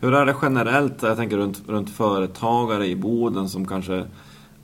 Hur 0.00 0.14
är 0.14 0.26
det 0.26 0.34
generellt, 0.42 1.02
jag 1.02 1.16
tänker 1.16 1.36
runt, 1.36 1.62
runt 1.66 1.90
företagare 1.90 2.86
i 2.86 2.96
Boden 2.96 3.48
som 3.48 3.66
kanske 3.66 4.04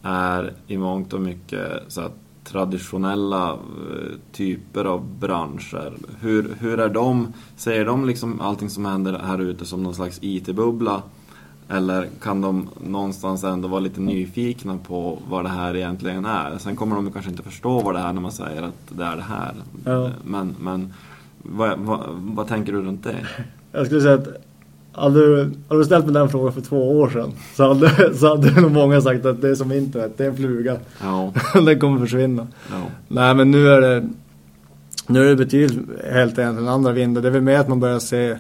är 0.03 0.53
i 0.67 0.79
mångt 0.79 1.13
och 1.13 1.21
mycket 1.21 1.83
så 1.89 2.01
att 2.01 2.24
traditionella 2.45 3.51
eh, 3.53 4.19
typer 4.33 4.85
av 4.85 5.19
branscher. 5.21 5.93
Hur, 6.21 6.57
hur 6.61 6.81
är 6.81 6.89
de, 6.89 7.33
ser 7.57 7.85
de 7.85 8.05
liksom 8.05 8.41
allting 8.41 8.71
som 8.71 8.85
händer 8.85 9.19
här 9.25 9.41
ute 9.41 9.65
som 9.65 9.83
någon 9.83 9.95
slags 9.95 10.19
IT-bubbla? 10.23 11.03
Eller 11.69 12.09
kan 12.23 12.41
de 12.41 12.69
någonstans 12.81 13.45
ändå 13.45 13.69
vara 13.69 13.81
lite 13.81 14.01
nyfikna 14.01 14.79
på 14.79 15.19
vad 15.29 15.45
det 15.45 15.49
här 15.49 15.77
egentligen 15.77 16.25
är? 16.25 16.59
Sen 16.59 16.77
kommer 16.77 16.97
de 16.97 17.13
kanske 17.13 17.31
inte 17.31 17.43
förstå 17.43 17.81
vad 17.81 17.95
det 17.95 18.01
är 18.01 18.13
när 18.13 18.21
man 18.21 18.33
säger 18.33 18.63
att 18.63 18.89
det 18.89 19.05
är 19.05 19.17
det 19.17 19.23
här. 19.23 19.55
Ja. 19.85 20.11
Men, 20.25 20.55
men 20.61 20.93
vad, 21.39 21.79
vad, 21.79 22.01
vad 22.11 22.49
tänker 22.49 22.73
du 22.73 22.83
runt 22.83 23.05
det? 23.05 23.27
Jag 23.73 23.87
skulle 23.87 24.01
säga 24.01 24.15
att 24.15 24.29
hade 24.95 25.21
du, 25.21 25.51
hade 25.69 25.81
du 25.81 25.85
ställt 25.85 26.05
mig 26.05 26.15
den 26.15 26.29
frågan 26.29 26.53
för 26.53 26.61
två 26.61 27.01
år 27.01 27.09
sedan 27.09 27.33
så 27.57 27.69
hade, 27.69 28.15
så 28.15 28.29
hade 28.29 28.61
nog 28.61 28.73
många 28.73 29.01
sagt 29.01 29.27
att 29.27 29.43
det 29.43 29.49
är 29.49 29.55
som 29.55 29.73
internet, 29.73 30.13
det 30.17 30.25
är 30.25 30.29
en 30.29 30.37
fluga. 30.37 30.77
Ja, 31.03 31.33
Den 31.55 31.81
kommer 31.81 32.01
försvinna. 32.01 32.47
ja. 32.71 32.83
Nej 33.09 33.35
men 33.35 33.51
nu 33.51 33.69
är 33.69 33.81
det 33.81 34.09
nu 35.07 35.25
är 35.25 35.29
det 35.29 35.37
betydligt 35.37 35.89
helt 36.13 36.39
egentligen 36.39 36.69
andra 36.69 36.93
vindar. 36.93 37.23
Det 37.23 37.29
är 37.29 37.33
väl 37.33 37.43
mer 37.43 37.59
att 37.59 37.69
man 37.69 37.81
börjar 37.81 37.99
se 37.99 38.37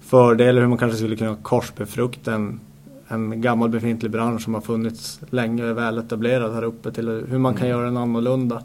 fördelar 0.00 0.60
hur 0.60 0.68
man 0.68 0.78
kanske 0.78 0.98
skulle 0.98 1.16
kunna 1.16 1.36
korsbefrukta 1.42 2.34
en, 2.34 2.60
en 3.08 3.40
gammal 3.40 3.68
befintlig 3.68 4.10
bransch 4.10 4.42
som 4.42 4.54
har 4.54 4.60
funnits 4.60 5.20
länge 5.30 5.62
och 5.62 5.68
är 5.68 5.72
väl 5.72 5.98
etablerad 5.98 6.54
här 6.54 6.64
uppe 6.64 6.92
till 6.92 7.24
hur 7.28 7.38
man 7.38 7.54
kan 7.54 7.68
göra 7.68 7.84
den 7.84 7.96
annorlunda. 7.96 8.62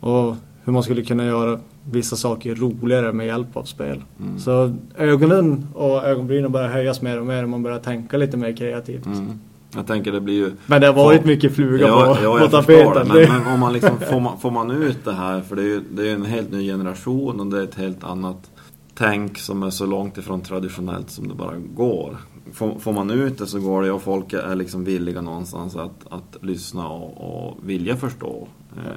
Och 0.00 0.36
hur 0.68 0.72
man 0.72 0.82
skulle 0.82 1.02
kunna 1.02 1.24
göra 1.26 1.58
vissa 1.90 2.16
saker 2.16 2.54
roligare 2.54 3.12
med 3.12 3.26
hjälp 3.26 3.56
av 3.56 3.62
spel. 3.62 4.02
Så 4.38 4.74
ögonen 4.96 5.66
och 5.74 6.04
ögonbrynen 6.04 6.52
börjar 6.52 6.68
höjas 6.68 7.02
mer 7.02 7.20
och 7.20 7.26
mer 7.26 7.42
och 7.42 7.48
man 7.48 7.62
börjar 7.62 7.78
tänka 7.78 8.16
lite 8.16 8.36
mer 8.36 8.56
kreativt. 8.56 9.06
Mm. 9.06 9.38
Jag 9.74 9.86
tänker 9.86 10.12
det 10.12 10.20
blir 10.20 10.34
ju... 10.34 10.52
Men 10.66 10.80
det 10.80 10.86
har 10.86 10.94
varit 10.94 11.16
Folk- 11.16 11.26
mycket 11.26 11.54
fluga 11.54 11.86
Ja, 11.86 12.16
på, 12.18 12.24
ja, 12.24 12.38
på 12.38 12.48
tapeten. 12.48 13.08
Det- 13.08 13.28
Men, 13.28 13.42
men 13.42 13.52
om 13.54 13.60
man 13.60 13.72
liksom, 13.72 13.98
får, 14.10 14.20
man, 14.20 14.38
får 14.40 14.50
man 14.50 14.70
ut 14.70 15.04
det 15.04 15.12
här, 15.12 15.40
för 15.40 15.56
det 15.56 15.62
är 15.62 15.66
ju 15.66 15.80
det 15.90 16.08
är 16.10 16.14
en 16.14 16.24
helt 16.24 16.50
ny 16.52 16.66
generation 16.66 17.40
och 17.40 17.46
det 17.46 17.58
är 17.58 17.64
ett 17.64 17.74
helt 17.74 18.04
annat 18.04 18.50
tänk 18.94 19.38
som 19.38 19.62
är 19.62 19.70
så 19.70 19.86
långt 19.86 20.18
ifrån 20.18 20.40
traditionellt 20.40 21.10
som 21.10 21.28
det 21.28 21.34
bara 21.34 21.56
går. 21.56 22.16
Får, 22.52 22.78
får 22.78 22.92
man 22.92 23.10
ut 23.10 23.38
det 23.38 23.46
så 23.46 23.60
går 23.60 23.82
det 23.82 23.90
och 23.92 24.02
folk 24.02 24.32
är 24.32 24.54
liksom 24.54 24.84
villiga 24.84 25.20
någonstans 25.20 25.76
att, 25.76 26.06
att 26.10 26.36
lyssna 26.44 26.88
och, 26.88 27.46
och 27.48 27.56
vilja 27.62 27.96
förstå. 27.96 28.48
Eh, 28.84 28.92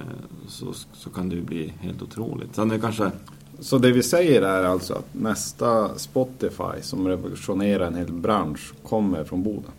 så, 0.48 0.74
så 0.94 1.10
kan 1.10 1.30
det 1.30 1.36
ju 1.36 1.42
bli 1.42 1.74
helt 1.80 2.02
otroligt. 2.02 2.56
Sen 2.56 2.72
är 2.72 2.76
det 2.76 2.82
kanske... 2.82 3.12
Så 3.60 3.78
det 3.78 3.92
vi 3.92 4.04
säger 4.04 4.42
är 4.42 4.64
alltså 4.64 4.94
att 4.94 5.08
nästa 5.12 5.98
Spotify 5.98 6.82
som 6.82 7.08
revolutionerar 7.08 7.88
en 7.88 7.96
hel 7.96 8.12
bransch 8.12 8.74
kommer 8.84 9.24
från 9.24 9.44
Boden. 9.44 9.72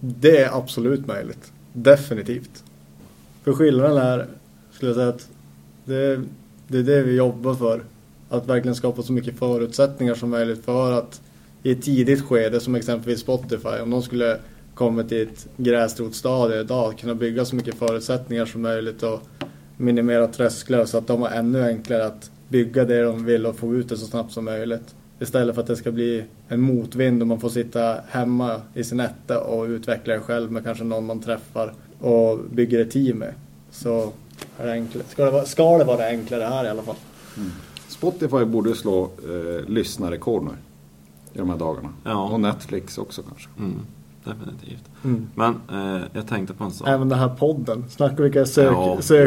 Det 0.00 0.38
är 0.38 0.56
absolut 0.58 1.06
möjligt. 1.06 1.52
Definitivt. 1.72 2.64
För 3.42 3.52
skillnaden 3.52 3.96
är, 3.96 4.26
skulle 4.72 4.90
jag 4.90 4.96
säga 4.96 5.08
att 5.08 5.28
det, 5.84 6.22
det 6.68 6.78
är 6.78 6.82
det 6.82 7.02
vi 7.02 7.16
jobbar 7.16 7.54
för. 7.54 7.82
Att 8.28 8.46
verkligen 8.46 8.74
skapa 8.74 9.02
så 9.02 9.12
mycket 9.12 9.38
förutsättningar 9.38 10.14
som 10.14 10.30
möjligt 10.30 10.64
för 10.64 10.92
att 10.92 11.20
i 11.62 11.72
ett 11.72 11.82
tidigt 11.82 12.22
skede, 12.22 12.60
som 12.60 12.74
exempelvis 12.74 13.20
Spotify, 13.20 13.80
om 13.82 13.90
de 13.90 14.02
skulle 14.02 14.38
komma 14.74 15.02
till 15.02 15.22
ett 15.22 15.48
gräsrotsstadie 15.56 16.60
idag, 16.60 16.98
kunna 16.98 17.14
bygga 17.14 17.44
så 17.44 17.56
mycket 17.56 17.74
förutsättningar 17.74 18.46
som 18.46 18.62
möjligt 18.62 19.02
och 19.02 19.22
minimera 19.80 20.26
trösklar 20.26 20.84
så 20.84 20.98
att 20.98 21.06
de 21.06 21.22
har 21.22 21.28
ännu 21.28 21.64
enklare 21.64 22.06
att 22.06 22.30
bygga 22.48 22.84
det 22.84 23.02
de 23.02 23.24
vill 23.24 23.46
och 23.46 23.56
få 23.56 23.74
ut 23.74 23.88
det 23.88 23.96
så 23.96 24.06
snabbt 24.06 24.32
som 24.32 24.44
möjligt. 24.44 24.94
Istället 25.20 25.54
för 25.54 25.62
att 25.62 25.68
det 25.68 25.76
ska 25.76 25.92
bli 25.92 26.24
en 26.48 26.60
motvind 26.60 27.22
och 27.22 27.28
man 27.28 27.40
får 27.40 27.48
sitta 27.48 27.96
hemma 28.08 28.60
i 28.74 28.84
sin 28.84 29.00
etta 29.00 29.40
och 29.40 29.64
utveckla 29.64 30.14
det 30.14 30.20
själv 30.20 30.52
med 30.52 30.64
kanske 30.64 30.84
någon 30.84 31.06
man 31.06 31.20
träffar 31.20 31.74
och 32.00 32.38
bygger 32.50 32.80
ett 32.80 32.90
team 32.90 33.18
med. 33.18 33.34
Så 33.70 34.12
är 34.58 34.66
det 34.66 34.72
enklare. 34.72 35.04
Ska, 35.08 35.24
det 35.24 35.30
vara, 35.30 35.44
ska 35.44 35.78
det 35.78 35.84
vara 35.84 36.06
enklare 36.06 36.44
här 36.44 36.64
i 36.64 36.68
alla 36.68 36.82
fall. 36.82 36.96
Spotify 37.88 38.44
borde 38.44 38.74
slå 38.74 39.02
eh, 39.04 39.68
lyssnarrekord 39.68 40.42
nu 40.42 40.50
i 41.32 41.38
de 41.38 41.50
här 41.50 41.56
dagarna. 41.56 41.88
Ja. 42.04 42.30
Och 42.30 42.40
Netflix 42.40 42.98
också 42.98 43.22
kanske. 43.22 43.48
Mm, 43.58 43.80
definitivt. 44.24 44.84
Mm. 45.04 45.26
Men 45.34 45.54
eh, 45.72 46.02
jag 46.12 46.26
tänkte 46.26 46.54
på 46.54 46.64
en 46.64 46.70
sak. 46.70 46.88
Även 46.88 47.08
den 47.08 47.18
här 47.18 47.28
podden. 47.28 47.84
Snacka 47.88 48.22
vilka 48.22 48.46
sök, 48.46 48.72
Ja, 48.72 48.96
vi 49.08 49.26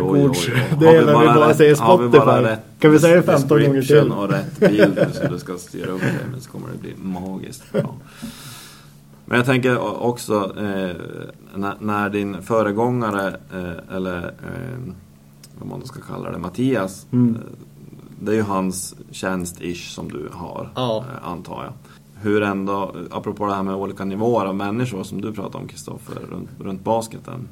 bara 1.05 1.49
rätt- 1.49 1.57
säger 1.57 1.75
vi 2.01 2.09
bara 2.09 2.21
Spotify. 2.21 2.49
rätt 2.49 2.59
Kan 2.79 2.91
vi 2.91 2.99
säga 2.99 3.15
det 3.15 3.23
15 3.23 3.61
gånger 3.63 3.81
till? 3.81 4.11
och 4.11 4.29
rätt 4.29 4.59
bild 4.59 5.07
så 5.13 5.27
du 5.27 5.39
ska 5.39 5.57
styra 5.57 5.91
upp 5.91 6.01
det, 6.01 6.27
men 6.31 6.41
så 6.41 6.51
kommer 6.51 6.67
det 6.71 6.77
bli 6.77 6.93
magiskt 6.97 7.71
bra. 7.71 7.95
Men 9.25 9.37
jag 9.37 9.45
tänker 9.45 10.01
också 10.03 10.53
eh, 10.57 10.95
när, 11.55 11.73
när 11.79 12.09
din 12.09 12.41
föregångare, 12.41 13.27
eh, 13.53 13.95
eller 13.95 14.17
eh, 14.23 14.93
vad 15.59 15.67
man 15.69 15.79
då 15.79 15.85
ska 15.85 16.01
kalla 16.01 16.31
det, 16.31 16.37
Mattias. 16.37 17.05
Mm. 17.11 17.35
Eh, 17.35 17.41
det 18.19 18.31
är 18.31 18.35
ju 18.35 18.41
hans 18.41 18.95
tjänst-ish 19.11 19.89
som 19.93 20.11
du 20.11 20.29
har, 20.33 20.69
Ja. 20.75 20.97
eh, 21.21 21.27
antar 21.29 21.63
jag. 21.63 21.73
Hur 22.23 22.41
ändå, 22.41 22.95
apropå 23.11 23.45
det 23.45 23.53
här 23.53 23.63
med 23.63 23.75
olika 23.75 24.05
nivåer 24.05 24.45
av 24.45 24.55
människor 24.55 25.03
som 25.03 25.21
du 25.21 25.33
pratar 25.33 25.59
om 25.59 25.67
Kristoffer, 25.67 26.15
runt, 26.31 26.49
runt 26.59 26.83
basketen. 26.83 27.47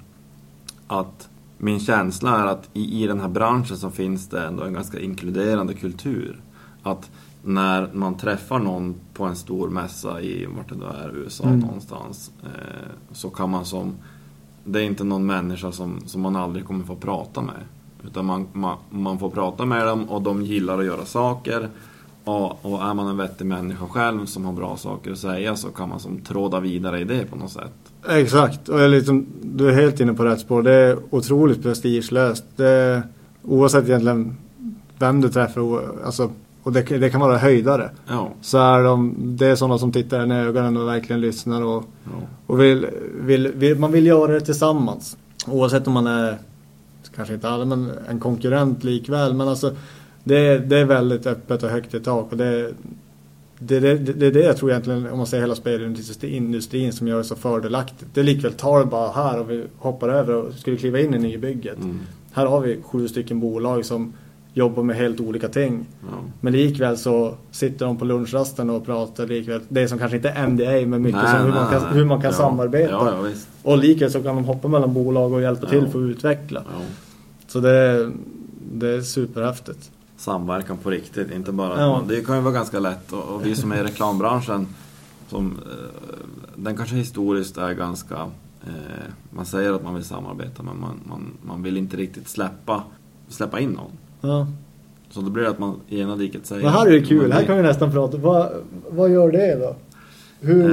Att 0.88 1.30
min 1.58 1.80
känsla 1.80 2.42
är 2.42 2.46
att 2.46 2.70
i, 2.74 3.04
i 3.04 3.08
den 3.08 3.20
här 3.20 3.28
branschen 3.30 3.78
så 3.78 3.90
finns 3.90 4.30
det 4.30 4.46
ändå 4.46 4.64
en 4.64 4.74
ganska 4.74 5.00
inkluderande 5.00 5.74
kultur. 5.74 6.42
Att 6.84 7.12
när 7.44 7.90
man 7.94 8.18
träffar 8.18 8.60
någon 8.60 8.96
på 9.14 9.26
en 9.26 9.36
stor 9.36 9.70
mässa 9.70 10.22
i, 10.22 10.48
vart 10.58 10.70
det 10.70 10.76
då 10.76 10.86
är, 10.86 11.18
USA 11.18 11.44
Mm. 11.44 11.60
någonstans. 11.60 12.32
Eh, 12.44 12.92
så 13.12 13.30
kan 13.30 13.50
man 13.50 13.66
som, 13.66 13.94
det 14.64 14.80
är 14.80 14.84
inte 14.84 15.04
någon 15.04 15.26
människa 15.26 15.72
som, 15.72 16.00
som 16.06 16.22
man 16.22 16.36
aldrig 16.36 16.66
kommer 16.66 16.86
få 16.86 16.96
prata 16.96 17.42
med. 17.42 17.66
Utan 18.04 18.26
man, 18.26 18.48
man, 18.54 18.78
man 18.90 19.20
får 19.20 19.30
prata 19.30 19.66
med 19.66 19.88
dem 19.88 20.10
och 20.10 20.22
de 20.22 20.42
gillar 20.42 20.80
att 20.80 20.86
göra 20.86 21.06
saker. 21.06 21.70
Och, 22.24 22.66
och 22.66 22.84
är 22.84 22.94
man 22.94 23.08
en 23.08 23.18
vettig 23.18 23.46
människa 23.46 23.86
själv 23.86 24.26
som 24.26 24.46
har 24.46 24.54
bra 24.54 24.78
saker 24.78 25.12
att 25.12 25.18
säga 25.18 25.56
så 25.56 25.70
kan 25.70 25.90
man 25.90 26.00
som 26.00 26.20
tråda 26.20 26.60
vidare 26.60 27.00
i 27.00 27.04
det 27.04 27.26
på 27.26 27.36
något 27.36 27.52
sätt. 27.52 27.74
Exakt, 28.10 28.70
och 28.70 28.90
liksom, 28.90 29.26
du 29.44 29.70
är 29.70 29.74
helt 29.74 30.00
inne 30.00 30.14
på 30.14 30.26
rätt 30.26 30.40
spår. 30.40 30.64
Det 30.64 30.74
är 30.74 30.98
otroligt 31.10 31.64
prestigelöst. 31.64 32.44
Det, 32.56 33.04
oavsett 33.44 33.86
egentligen 33.86 34.38
vem 35.00 35.22
du 35.22 35.30
träffar, 35.30 35.82
alltså, 36.06 36.30
och 36.64 36.74
det, 36.74 36.82
det 36.82 37.10
kan 37.10 37.22
vara 37.22 37.38
höjdare. 37.38 37.90
Ja, 38.08 38.30
Så 38.42 38.58
är 38.58 38.84
de, 38.84 39.16
det 39.18 39.48
är 39.48 39.56
sådana 39.56 39.78
som 39.78 39.92
tittar 39.92 40.20
en 40.20 40.32
i 40.32 40.36
ögonen 40.36 40.78
och 40.78 40.88
verkligen 40.88 41.22
lyssnar 41.22 41.62
och, 41.62 41.84
ja. 42.04 42.12
och 42.48 42.62
vill, 42.62 42.88
vill, 43.22 43.48
vill, 43.48 43.80
man 43.80 43.92
vill 43.92 44.06
göra 44.06 44.32
det 44.32 44.42
tillsammans. 44.42 45.18
Oavsett 45.48 45.88
om 45.88 45.94
man 45.94 46.08
är, 46.08 46.38
kanske 47.16 47.34
inte 47.34 47.50
alla, 47.50 47.66
men 47.66 47.92
en 48.10 48.20
konkurrent 48.20 48.84
likväl. 48.84 49.34
Men 49.34 49.48
alltså, 49.48 49.76
det, 50.24 50.58
det 50.58 50.78
är 50.78 50.86
väldigt 50.86 51.28
öppet 51.28 51.64
och 51.64 51.70
högt 51.70 51.94
i 51.94 52.00
tak. 52.00 52.32
Och 52.32 52.38
det, 52.38 52.74
det, 53.60 53.80
det, 53.80 53.96
det 53.98 54.28
är 54.28 54.32
det 54.32 54.44
jag 54.44 54.58
tror 54.58 54.72
egentligen, 54.72 55.10
om 55.10 55.18
man 55.18 55.28
säger 55.28 55.44
hela 55.44 55.56
spelindustrin 55.56 56.94
som 56.94 57.08
gör 57.08 57.18
det 57.18 57.24
så 57.24 57.36
fördelaktigt. 57.36 58.06
Det 58.14 58.20
är 58.20 58.24
likväl, 58.24 58.54
tar 58.54 58.80
det 58.80 58.86
bara 58.86 59.12
här 59.12 59.40
och 59.40 59.50
vi 59.52 59.64
hoppar 59.78 60.10
över 60.10 60.34
och 60.36 60.54
skulle 60.54 60.78
kliva 60.78 61.00
in 61.00 61.14
i 61.14 61.18
nybygget. 61.20 61.78
Mm, 61.78 62.00
Här 62.32 62.46
har 62.46 62.62
vi 62.62 62.78
sju 62.84 63.08
stycken 63.08 63.40
bolag 63.40 63.86
som 63.86 64.14
jobbar 64.54 64.84
med 64.84 64.96
helt 64.96 65.20
olika 65.20 65.48
ting. 65.48 65.86
ja. 66.02 66.08
Men 66.42 66.54
likväl 66.54 66.98
så 66.98 67.36
sitter 67.52 67.86
de 67.86 67.98
på 67.98 68.06
lunchrasten 68.06 68.70
och 68.70 68.86
pratar 68.86 69.28
likväl. 69.28 69.62
Det 69.70 69.88
som 69.88 69.98
kanske 70.00 70.18
inte 70.18 70.30
är 70.30 70.48
NDA 70.48 70.88
men 70.88 71.02
mycket 71.02 71.22
Nej, 71.24 71.32
som 71.32 71.46
hur, 71.46 71.50
nej, 71.54 71.62
man 71.62 71.72
kan, 71.72 71.94
hur 71.94 72.06
man 72.06 72.22
kan 72.22 72.32
Ja, 72.32 72.38
samarbeta. 72.38 72.92
Ja. 72.92 73.28
Och 73.64 73.78
likväl 73.78 74.12
så 74.12 74.24
kan 74.24 74.36
de 74.36 74.46
hoppa 74.46 74.68
mellan 74.68 74.94
bolag 74.94 75.34
och 75.34 75.42
hjälpa 75.42 75.68
till 75.70 75.88
för 75.88 76.00
att 76.06 76.10
utveckla. 76.10 76.64
Så 77.48 77.60
det, 77.60 78.12
det 78.74 78.90
är 78.90 79.02
superhäftigt. 79.02 79.92
Samverkan 80.22 80.78
på 80.78 80.90
riktigt, 80.90 81.32
inte 81.32 81.52
bara... 81.52 81.80
Ja. 81.82 82.04
Det 82.08 82.22
kan 82.26 82.36
ju 82.36 82.42
vara 82.42 82.54
ganska 82.54 82.80
lätt 82.80 83.12
och, 83.14 83.24
och 83.36 83.46
vi 83.46 83.56
som 83.56 83.72
är 83.72 83.78
i 83.80 83.84
reklambranschen 83.84 84.68
som, 85.30 85.46
eh, 85.66 86.18
den 86.56 86.78
kanske 86.78 86.96
historiskt 86.96 87.58
är 87.58 87.74
ganska... 87.74 88.16
Eh, 88.64 88.72
man 89.30 89.46
säger 89.46 89.74
att 89.74 89.84
man 89.84 89.96
vill 89.96 90.04
samarbeta 90.04 90.64
men 90.64 90.80
man, 90.80 91.00
man, 91.10 91.22
man 91.42 91.64
vill 91.64 91.78
inte 91.78 91.98
riktigt 91.98 92.30
släppa, 92.30 92.84
släppa 93.30 93.60
in 93.60 93.70
någon. 93.70 93.92
Ja. 94.22 94.48
Så 95.10 95.22
då 95.22 95.30
blir 95.30 95.44
det 95.44 95.50
att 95.50 95.60
man 95.60 95.76
i 95.88 96.00
ena 96.00 96.16
diket 96.16 96.46
säger... 96.46 96.64
Men 96.64 96.72
här 96.74 96.88
är 96.88 96.92
det 96.92 97.02
kul, 97.06 97.32
här 97.32 97.42
vi- 97.42 97.48
kan 97.48 97.58
vi 97.58 97.64
nästan 97.64 97.92
prata. 97.92 98.18
Vad, 98.18 98.50
vad 98.90 99.10
gör 99.12 99.32
det 99.32 99.56
då? 99.60 99.76
Hur? 100.40 100.72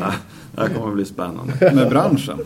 Ja, 0.00 0.12
det 0.54 0.60
här 0.60 0.68
kommer 0.68 0.94
bli 0.94 1.04
spännande. 1.04 1.52
Med 1.74 1.88
branschen. 1.90 2.38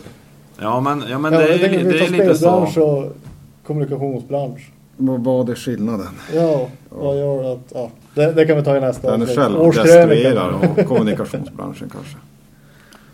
Ja 0.59 0.79
men, 0.81 1.03
ja, 1.09 1.19
men 1.19 1.33
Ja, 1.33 1.39
det 1.39 1.53
är, 1.53 1.83
det 1.83 1.99
är 2.05 2.09
lite 2.09 2.35
så. 2.35 2.49
och 2.83 3.15
kommunikationsbransch. 3.73 4.71
Vad 4.97 5.23
vad 5.23 5.49
är 5.49 5.55
skillnaden? 5.55 6.07
Ja, 6.33 6.69
vad 6.89 7.17
gör 7.17 7.43
det 7.43 7.51
att... 7.51 7.71
Ja, 7.73 7.91
det, 8.15 8.31
det 8.33 8.45
kan 8.45 8.57
vi 8.57 8.63
ta 8.63 8.77
i 8.77 8.81
nästa 8.81 9.11
Den 9.11 9.21
är 9.21 9.25
avsnitt. 9.25 9.39
självdestruerad 9.39 10.53
och 10.79 10.85
kommunikationsbranschen 10.87 11.89
kanske. 11.89 12.17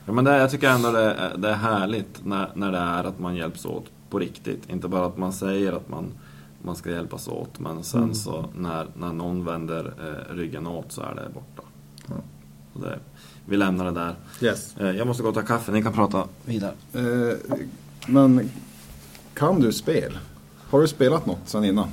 Ja, 0.06 0.14
men 0.14 0.26
det, 0.26 0.38
jag 0.38 0.52
tycker 0.52 0.70
ändå 0.70 0.92
det 0.92 1.02
är, 1.14 1.38
det 1.38 1.50
är 1.50 1.54
härligt 1.54 2.26
när, 2.26 2.50
när 2.54 2.72
det 2.72 2.78
är 2.78 3.04
att 3.04 3.20
man 3.20 3.36
hjälps 3.36 3.66
åt 3.66 3.86
på 4.10 4.20
riktigt. 4.20 4.70
Inte 4.70 4.88
bara 4.88 5.06
att 5.06 5.18
man 5.18 5.34
säger 5.34 5.72
att 5.74 5.90
man, 5.90 6.06
man 6.62 6.76
ska 6.76 6.90
hjälpas 6.92 7.28
åt 7.28 7.60
men 7.60 7.84
sen 7.84 8.02
Mm. 8.04 8.16
så 8.16 8.46
när, 8.58 8.86
när 8.98 9.14
någon 9.14 9.46
vänder 9.46 9.94
eh, 10.00 10.36
ryggen 10.36 10.68
åt 10.68 10.92
så 10.92 11.02
är 11.02 11.16
det 11.16 11.34
borta. 11.34 11.62
Så 12.74 12.80
det, 12.82 13.00
vi 13.46 13.58
lämnar 13.58 13.86
det 13.86 13.92
där. 13.92 14.16
Yes. 14.42 14.78
Eh, 14.78 14.92
jag 14.92 15.08
måste 15.08 15.24
gå 15.24 15.30
och 15.30 15.36
ta 15.36 15.42
kaffe, 15.42 15.72
ni 15.72 15.84
kan 15.84 15.94
prata 15.94 16.24
vidare. 16.46 16.72
Eh, 16.94 17.58
men 18.08 18.50
kan 19.34 19.60
du 19.62 19.72
spel? 19.74 20.18
Har 20.70 20.82
du 20.82 20.88
spelat 20.88 21.26
något 21.26 21.40
sen 21.46 21.64
innan? 21.66 21.88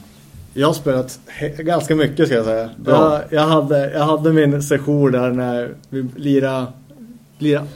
Jag 0.55 0.67
har 0.67 0.75
spelat 0.75 1.21
ganska 1.59 1.97
mycket 1.97 2.27
ska 2.27 2.37
jag 2.37 2.45
säga. 2.45 2.71
Jag, 2.87 3.21
jag, 3.31 3.47
hade, 3.47 3.93
jag 3.93 4.05
hade 4.05 4.33
min 4.33 4.63
session 4.63 5.13
där 5.13 5.31
när 5.31 5.75
vi 5.89 6.07
lirade, 6.17 6.67
lirade, 7.39 7.67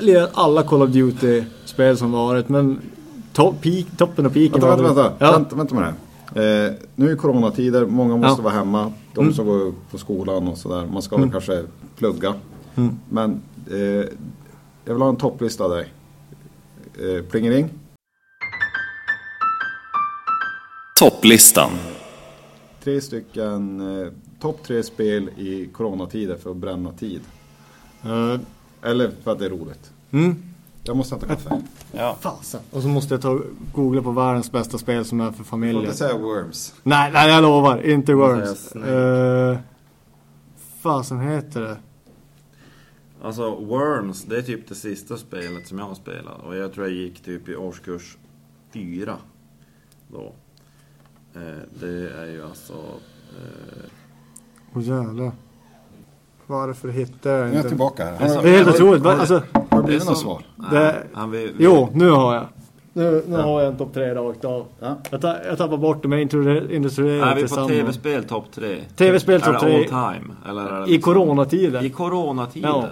lirade 0.00 0.30
alla 0.34 0.62
Call 0.62 0.82
of 0.82 0.90
Duty-spel 0.90 1.96
som 1.96 2.12
varit. 2.12 2.48
Men 2.48 2.78
to, 3.32 3.52
peak, 3.62 3.86
toppen 3.98 4.26
och 4.26 4.32
peaken 4.32 4.52
Vänta, 4.60 4.66
var 4.66 4.76
vänta, 4.76 5.02
vänta. 5.02 5.24
Ja. 5.24 5.32
vänta, 5.32 5.56
vänta 5.56 5.74
med 5.74 5.84
det. 5.84 5.86
här. 6.40 6.66
Eh, 6.66 6.72
nu 6.94 7.10
är 7.10 7.16
coronatider, 7.16 7.86
många 7.86 8.16
måste 8.16 8.40
Ja. 8.42 8.44
vara 8.44 8.54
hemma. 8.54 8.92
De 9.14 9.20
Mm. 9.20 9.34
som 9.34 9.46
går 9.46 9.72
på 9.90 9.98
skolan 9.98 10.48
och 10.48 10.58
sådär. 10.58 10.86
Man 10.92 11.02
ska 11.02 11.16
Mm. 11.16 11.28
väl 11.28 11.32
kanske 11.32 11.64
plugga. 11.98 12.34
Mm. 12.76 12.96
Men 13.08 13.42
eh, 13.70 13.78
jag 14.84 14.94
vill 14.94 15.02
ha 15.02 15.08
en 15.08 15.16
topplista 15.16 15.64
av 15.64 15.70
dig. 15.70 15.92
Eh, 16.98 17.22
plingering. 17.24 17.68
Topplistan. 20.98 21.70
Tre 22.84 23.00
stycken 23.00 23.80
eh, 24.00 24.12
topp 24.40 24.62
tre 24.62 24.82
spel 24.82 25.28
i 25.28 25.68
coronatider 25.72 26.36
för 26.36 26.50
att 26.50 26.56
bränna 26.56 26.92
tid. 26.92 27.20
Eh, 28.04 28.40
Eller 28.82 29.10
för 29.24 29.32
att 29.32 29.38
det 29.38 29.46
är 29.46 29.50
roligt. 29.50 29.90
mm. 30.10 30.42
Jag 30.82 30.96
måste 30.96 31.14
hämta 31.14 31.26
kaffe. 31.28 31.62
Ja. 31.92 32.16
Fasen. 32.20 32.60
Och 32.70 32.82
så 32.82 32.88
måste 32.88 33.14
jag 33.14 33.22
ta 33.22 33.40
googla 33.74 34.02
på 34.02 34.10
världens 34.10 34.52
bästa 34.52 34.78
spel 34.78 35.04
som 35.04 35.20
är 35.20 35.24
för 35.24 35.30
Du 35.30 35.36
får 35.36 35.44
familjer. 35.44 35.82
inte 35.82 35.94
säga 35.96 36.18
Worms. 36.18 36.74
Nej, 36.82 37.12
nej 37.12 37.30
jag 37.30 37.42
lovar. 37.42 37.86
Inte 37.90 38.14
Worms. 38.14 38.58
säger 38.58 39.50
Uh, 39.52 39.58
fasen 40.80 41.20
heter 41.20 41.60
det? 41.60 41.76
Alltså 43.22 43.54
Worms, 43.54 44.24
det 44.24 44.36
är 44.38 44.42
typ 44.42 44.68
det 44.68 44.74
sista 44.74 45.16
spelet 45.16 45.66
som 45.68 45.78
jag 45.78 45.86
har 45.86 45.94
spelat. 45.94 46.42
Och 46.46 46.56
jag 46.56 46.72
tror 46.72 46.86
jag 46.86 46.96
gick 46.96 47.22
typ 47.22 47.48
i 47.48 47.56
årskurs 47.56 48.16
fyra 48.72 49.16
då. 50.08 50.32
Eh, 51.36 51.42
det 51.80 51.86
är 52.22 52.26
ju 52.26 52.42
alltså... 52.48 52.72
Eh, 52.72 53.84
Åh 54.74 54.82
jävlar. 54.82 55.32
Varför 56.46 56.88
hittar 56.88 57.30
jag 57.30 57.38
Nu 57.40 57.44
är 57.44 57.46
inte? 57.46 57.56
jag 57.58 57.68
tillbaka 57.68 58.04
här. 58.04 58.12
Det 58.18 58.24
är 58.24 58.28
så- 58.28 58.34
Har 58.34 58.42
Det 58.42 58.48
är 58.48 58.52
helt 58.56 58.68
otroligt. 58.68 59.02
Va? 59.02 59.10
har 59.10 59.14
du- 59.16 59.20
Alltså, 59.20 59.42
har 59.70 59.78
det 59.78 59.86
blivit 59.86 60.06
något 60.08 60.18
svar? 60.18 60.42
Det- 60.70 61.02
han 61.12 61.30
vill, 61.30 61.52
jo, 61.58 61.88
nu 61.92 62.10
har 62.10 62.34
jag. 62.34 62.44
Nu, 62.92 63.22
nu 63.26 63.36
Ja. 63.36 63.42
har 63.42 63.60
jag 63.60 63.72
en 63.72 63.78
topp 63.78 63.94
tre 63.94 64.14
rakt 64.14 64.44
av. 64.44 64.66
Ja. 64.80 64.96
Jag, 65.10 65.20
ta, 65.20 65.36
jag 65.48 65.58
tappar 65.58 65.76
bort 65.76 66.02
det 66.02 66.08
men 66.08 66.18
introducerar 66.20 67.26
Är 67.30 67.34
vi 67.36 67.48
på 67.48 67.68
tv-spel 67.68 68.24
topp 68.24 68.44
tre? 68.54 68.76
TV-spel 68.96 69.34
Är 69.34 69.40
topp 69.40 69.54
det 69.54 69.60
tre. 69.60 69.76
all 69.76 69.84
time? 70.14 70.34
Eller 70.48 70.62
är 70.66 70.80
det 70.80 70.86
I 70.86 70.92
liksom- 70.92 71.14
coronatider. 71.14 71.84
I 71.84 71.90
coronatider? 71.90 72.68
Ja. 72.68 72.84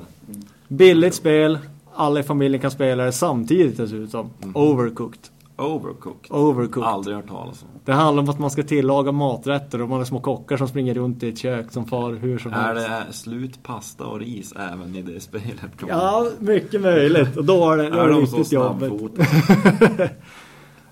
Billigt 0.68 1.14
spel. 1.14 1.58
Alla 1.94 2.20
i 2.20 2.22
familjen 2.22 2.60
kan 2.60 2.70
spela 2.70 3.04
det 3.04 3.12
samtidigt 3.12 3.76
dessutom. 3.76 4.30
Overcooked. 4.54 5.20
Overcooked? 5.56 6.30
Overcooked. 6.32 6.88
Aldrig 6.88 7.16
hört 7.16 7.28
talas 7.28 7.62
om. 7.62 7.68
Det 7.84 7.92
handlar 7.92 8.22
om 8.22 8.28
att 8.28 8.38
man 8.38 8.50
ska 8.50 8.62
tillaga 8.62 9.12
maträtter 9.12 9.82
och 9.82 9.88
man 9.88 10.00
är 10.00 10.04
små 10.04 10.20
kockar 10.20 10.56
som 10.56 10.68
springer 10.68 10.94
runt 10.94 11.22
i 11.22 11.28
ett 11.28 11.38
kök 11.38 11.72
som 11.72 11.86
far 11.86 12.12
hur 12.12 12.38
som 12.38 12.52
Är 12.52 12.56
helst. 12.74 12.88
det 12.88 13.12
slut 13.12 13.62
pasta 13.62 14.04
och 14.06 14.18
ris 14.20 14.52
även 14.56 14.96
i 14.96 15.02
det 15.02 15.20
spelet? 15.20 15.60
Ja, 15.88 16.26
mycket 16.38 16.80
möjligt. 16.80 17.36
Och 17.36 17.44
då 17.44 17.70
är 17.72 17.76
det, 17.76 17.90
då 17.90 17.96
är 17.98 18.04
Är 18.04 18.08
det 18.08 18.14
riktigt 18.20 18.52
jobbigt. 18.52 18.92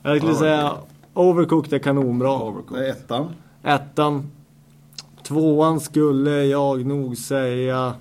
Jag 0.03 0.19
skulle 0.19 0.35
säga 0.35 0.73
Overcooked 1.15 1.73
är 1.73 1.79
kanonbra. 1.79 2.29
Det 2.39 2.45
Overcooked. 2.45 2.85
är 2.85 2.91
ettan. 2.91 3.29
Ettan. 3.63 4.31
Tvåan 5.23 5.81
skulle 5.81 6.45
jag 6.45 6.87
nog 6.87 7.17
säga 7.17 7.95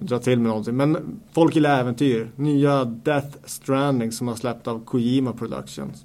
dra 0.00 0.18
till 0.18 0.38
med 0.40 0.48
någonting. 0.48 0.76
Men 0.76 1.20
Folk 1.32 1.54
gillar 1.54 1.80
äventyr. 1.80 2.30
Nya 2.36 2.84
Death 2.84 3.36
Stranding 3.44 4.12
som 4.12 4.28
har 4.28 4.34
släppt 4.34 4.66
av 4.68 4.84
Kojima 4.84 5.32
Productions. 5.32 6.04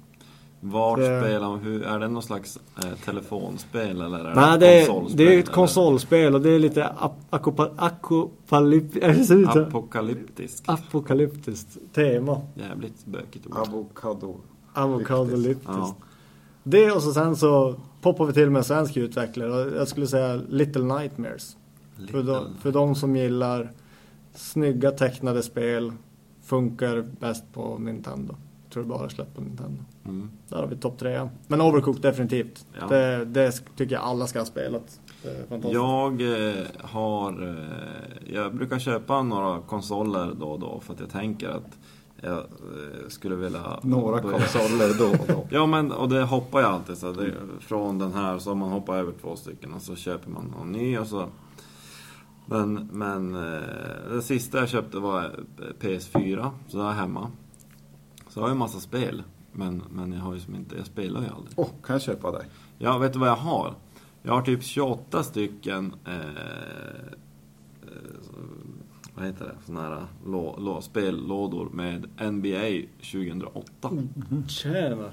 Vart 0.64 0.98
Det- 0.98 1.20
spelar 1.22 1.48
man? 1.48 1.58
Hur, 1.58 1.82
är 1.82 1.98
det 1.98 2.08
någon 2.08 2.22
slags 2.22 2.58
eh, 2.84 2.90
telefonspel 3.04 4.00
eller 4.00 4.18
är 4.24 4.34
Nej, 4.34 4.58
det 4.58 4.82
är, 4.82 4.86
konsolspel, 4.86 5.26
det 5.26 5.34
är 5.34 5.38
ett 5.38 5.52
konsolspel 5.52 6.34
och 6.34 6.40
det 6.40 6.50
är 6.50 6.58
lite 6.58 6.84
ap- 6.84 7.24
akopa- 7.30 7.70
akopalyp- 7.76 8.98
är 9.04 9.08
det 9.14 9.24
så 9.24 9.34
ut? 9.34 9.48
Apokalyptisk. 9.48 10.64
apokalyptiskt 10.66 11.78
tema. 11.94 12.40
Jävligt 12.54 13.06
bökigt 13.06 13.46
ord. 13.46 13.56
Avokado. 13.56 14.36
Avokadolyptiskt. 14.74 15.68
Ja. 15.68 15.94
Det 16.62 16.90
och 16.90 17.02
så 17.02 17.12
sen 17.12 17.36
så 17.36 17.74
poppar 18.00 18.26
vi 18.26 18.32
till 18.32 18.50
med 18.50 18.58
en 18.60 18.64
svensk 18.64 18.96
utvecklare 18.96 19.76
jag 19.76 19.88
skulle 19.88 20.06
säga 20.06 20.40
Little 20.48 20.82
Nightmares. 20.84 21.56
För 22.10 22.12
de, 22.12 22.18
Little. 22.18 22.40
för 22.62 22.72
de 22.72 22.94
som 22.94 23.16
gillar 23.16 23.70
snygga 24.34 24.90
tecknade 24.90 25.42
spel 25.42 25.92
funkar 26.42 27.04
bäst 27.20 27.44
på 27.52 27.78
Nintendo. 27.78 28.34
Tror 28.72 28.84
bara 28.84 29.08
släppt 29.08 29.34
på 29.34 29.40
Nintendo. 29.40 29.82
Mm. 30.04 30.30
Där 30.48 30.56
har 30.56 30.66
vi 30.66 30.76
topp 30.76 30.98
tre. 30.98 31.28
Men 31.46 31.60
Overcooked 31.60 32.02
definitivt. 32.02 32.66
Ja. 32.80 32.86
Det, 32.86 33.24
det 33.24 33.52
tycker 33.76 33.94
jag 33.94 34.04
alla 34.04 34.26
ska 34.26 34.38
ha 34.38 34.46
spelat. 34.46 35.00
Det. 35.22 35.68
Jag 35.68 36.22
eh, 36.48 36.64
har... 36.80 37.48
Eh, 37.48 38.34
jag 38.34 38.54
brukar 38.54 38.78
köpa 38.78 39.22
några 39.22 39.60
konsoler 39.60 40.34
då 40.40 40.46
och 40.46 40.60
då 40.60 40.80
för 40.80 40.92
att 40.94 41.00
jag 41.00 41.10
tänker 41.10 41.48
att 41.48 41.78
jag 42.20 42.38
eh, 42.38 43.08
skulle 43.08 43.34
vilja... 43.34 43.80
Några 43.82 44.22
börja- 44.22 44.38
konsoler 44.38 44.98
då 44.98 45.10
och 45.10 45.28
då. 45.28 45.46
Ja 45.56 45.66
men 45.66 45.92
och 45.92 46.08
det 46.08 46.22
hoppar 46.22 46.60
jag 46.60 46.70
alltid 46.70 46.98
så 46.98 47.12
det, 47.12 47.32
från 47.60 47.98
den 47.98 48.12
här 48.12 48.38
så 48.38 48.54
man 48.54 48.70
hoppar 48.70 48.96
över 48.96 49.12
två 49.20 49.36
stycken 49.36 49.72
och 49.74 49.82
så 49.82 49.96
köper 49.96 50.30
man 50.30 50.54
någon 50.58 50.72
ny 50.72 50.98
och 50.98 51.06
så 51.06 51.26
Men, 52.46 52.88
men 52.92 53.34
eh, 53.34 54.12
det 54.12 54.22
sista 54.22 54.58
jag 54.58 54.68
köpte 54.68 54.98
var 54.98 55.40
PS4 55.80 56.50
så 56.68 56.78
det 56.78 56.84
är 56.84 56.92
hemma 56.92 57.30
Så 58.28 58.38
jag 58.38 58.42
har 58.42 58.48
ju 58.48 58.52
en 58.52 58.58
massa 58.58 58.80
spel 58.80 59.22
men, 59.52 59.82
men 59.90 60.12
jag 60.12 60.20
har 60.20 60.34
ju 60.34 60.40
som 60.40 60.54
inte, 60.54 60.76
jag 60.76 60.86
spelar 60.86 61.20
ju 61.20 61.26
aldrig 61.26 61.52
Åh, 61.56 61.68
kan 61.82 61.94
jag 61.94 62.02
köpa 62.02 62.30
dig? 62.30 62.46
Ja, 62.78 62.98
vet 62.98 63.12
du 63.12 63.18
vad 63.18 63.28
jag 63.28 63.36
har? 63.36 63.74
Jag 64.22 64.32
har 64.32 64.42
typ 64.42 64.62
28 64.62 65.22
stycken 65.22 65.94
eh, 66.04 66.16
eh, 66.16 67.92
vad 69.14 69.26
heter 69.26 69.44
det? 69.44 69.54
Såna 69.66 69.80
här 69.82 70.06
lå, 70.26 70.56
lå, 70.58 70.80
spellådor 70.80 71.68
med 71.72 72.08
NBA 72.32 72.86
2008 73.12 73.90
Tjena. 74.48 75.10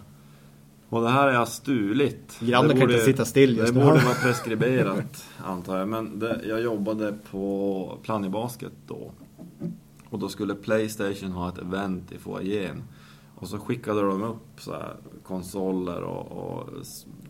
Och 0.90 1.02
det 1.02 1.10
här 1.10 1.22
har 1.22 1.34
jag 1.34 1.48
stulit. 1.48 2.40
Grannen 2.40 2.80
kan 2.80 2.92
inte 2.92 3.04
sitta 3.06 3.26
still 3.26 3.58
just 3.58 3.74
Det 3.74 3.80
borde 3.80 4.04
vara 4.04 4.14
preskriberat, 4.24 5.26
antar 5.38 5.78
jag. 5.78 5.88
Men 5.88 6.20
det, 6.20 6.42
jag 6.46 6.62
jobbade 6.62 7.18
på 7.32 7.98
Plannibasket 8.04 8.74
då. 8.88 9.12
Och 10.10 10.20
då 10.20 10.30
skulle 10.30 10.56
Playstation 10.56 11.32
ha 11.32 11.50
ett 11.50 11.58
event 11.58 12.12
i 12.12 12.18
foajén. 12.18 12.84
Och 13.36 13.48
så 13.48 13.60
skickade 13.60 14.02
de 14.02 14.24
upp 14.24 14.48
så 14.58 14.72
här 14.74 14.96
konsoler 15.24 16.02
och, 16.02 16.32
och 16.32 16.70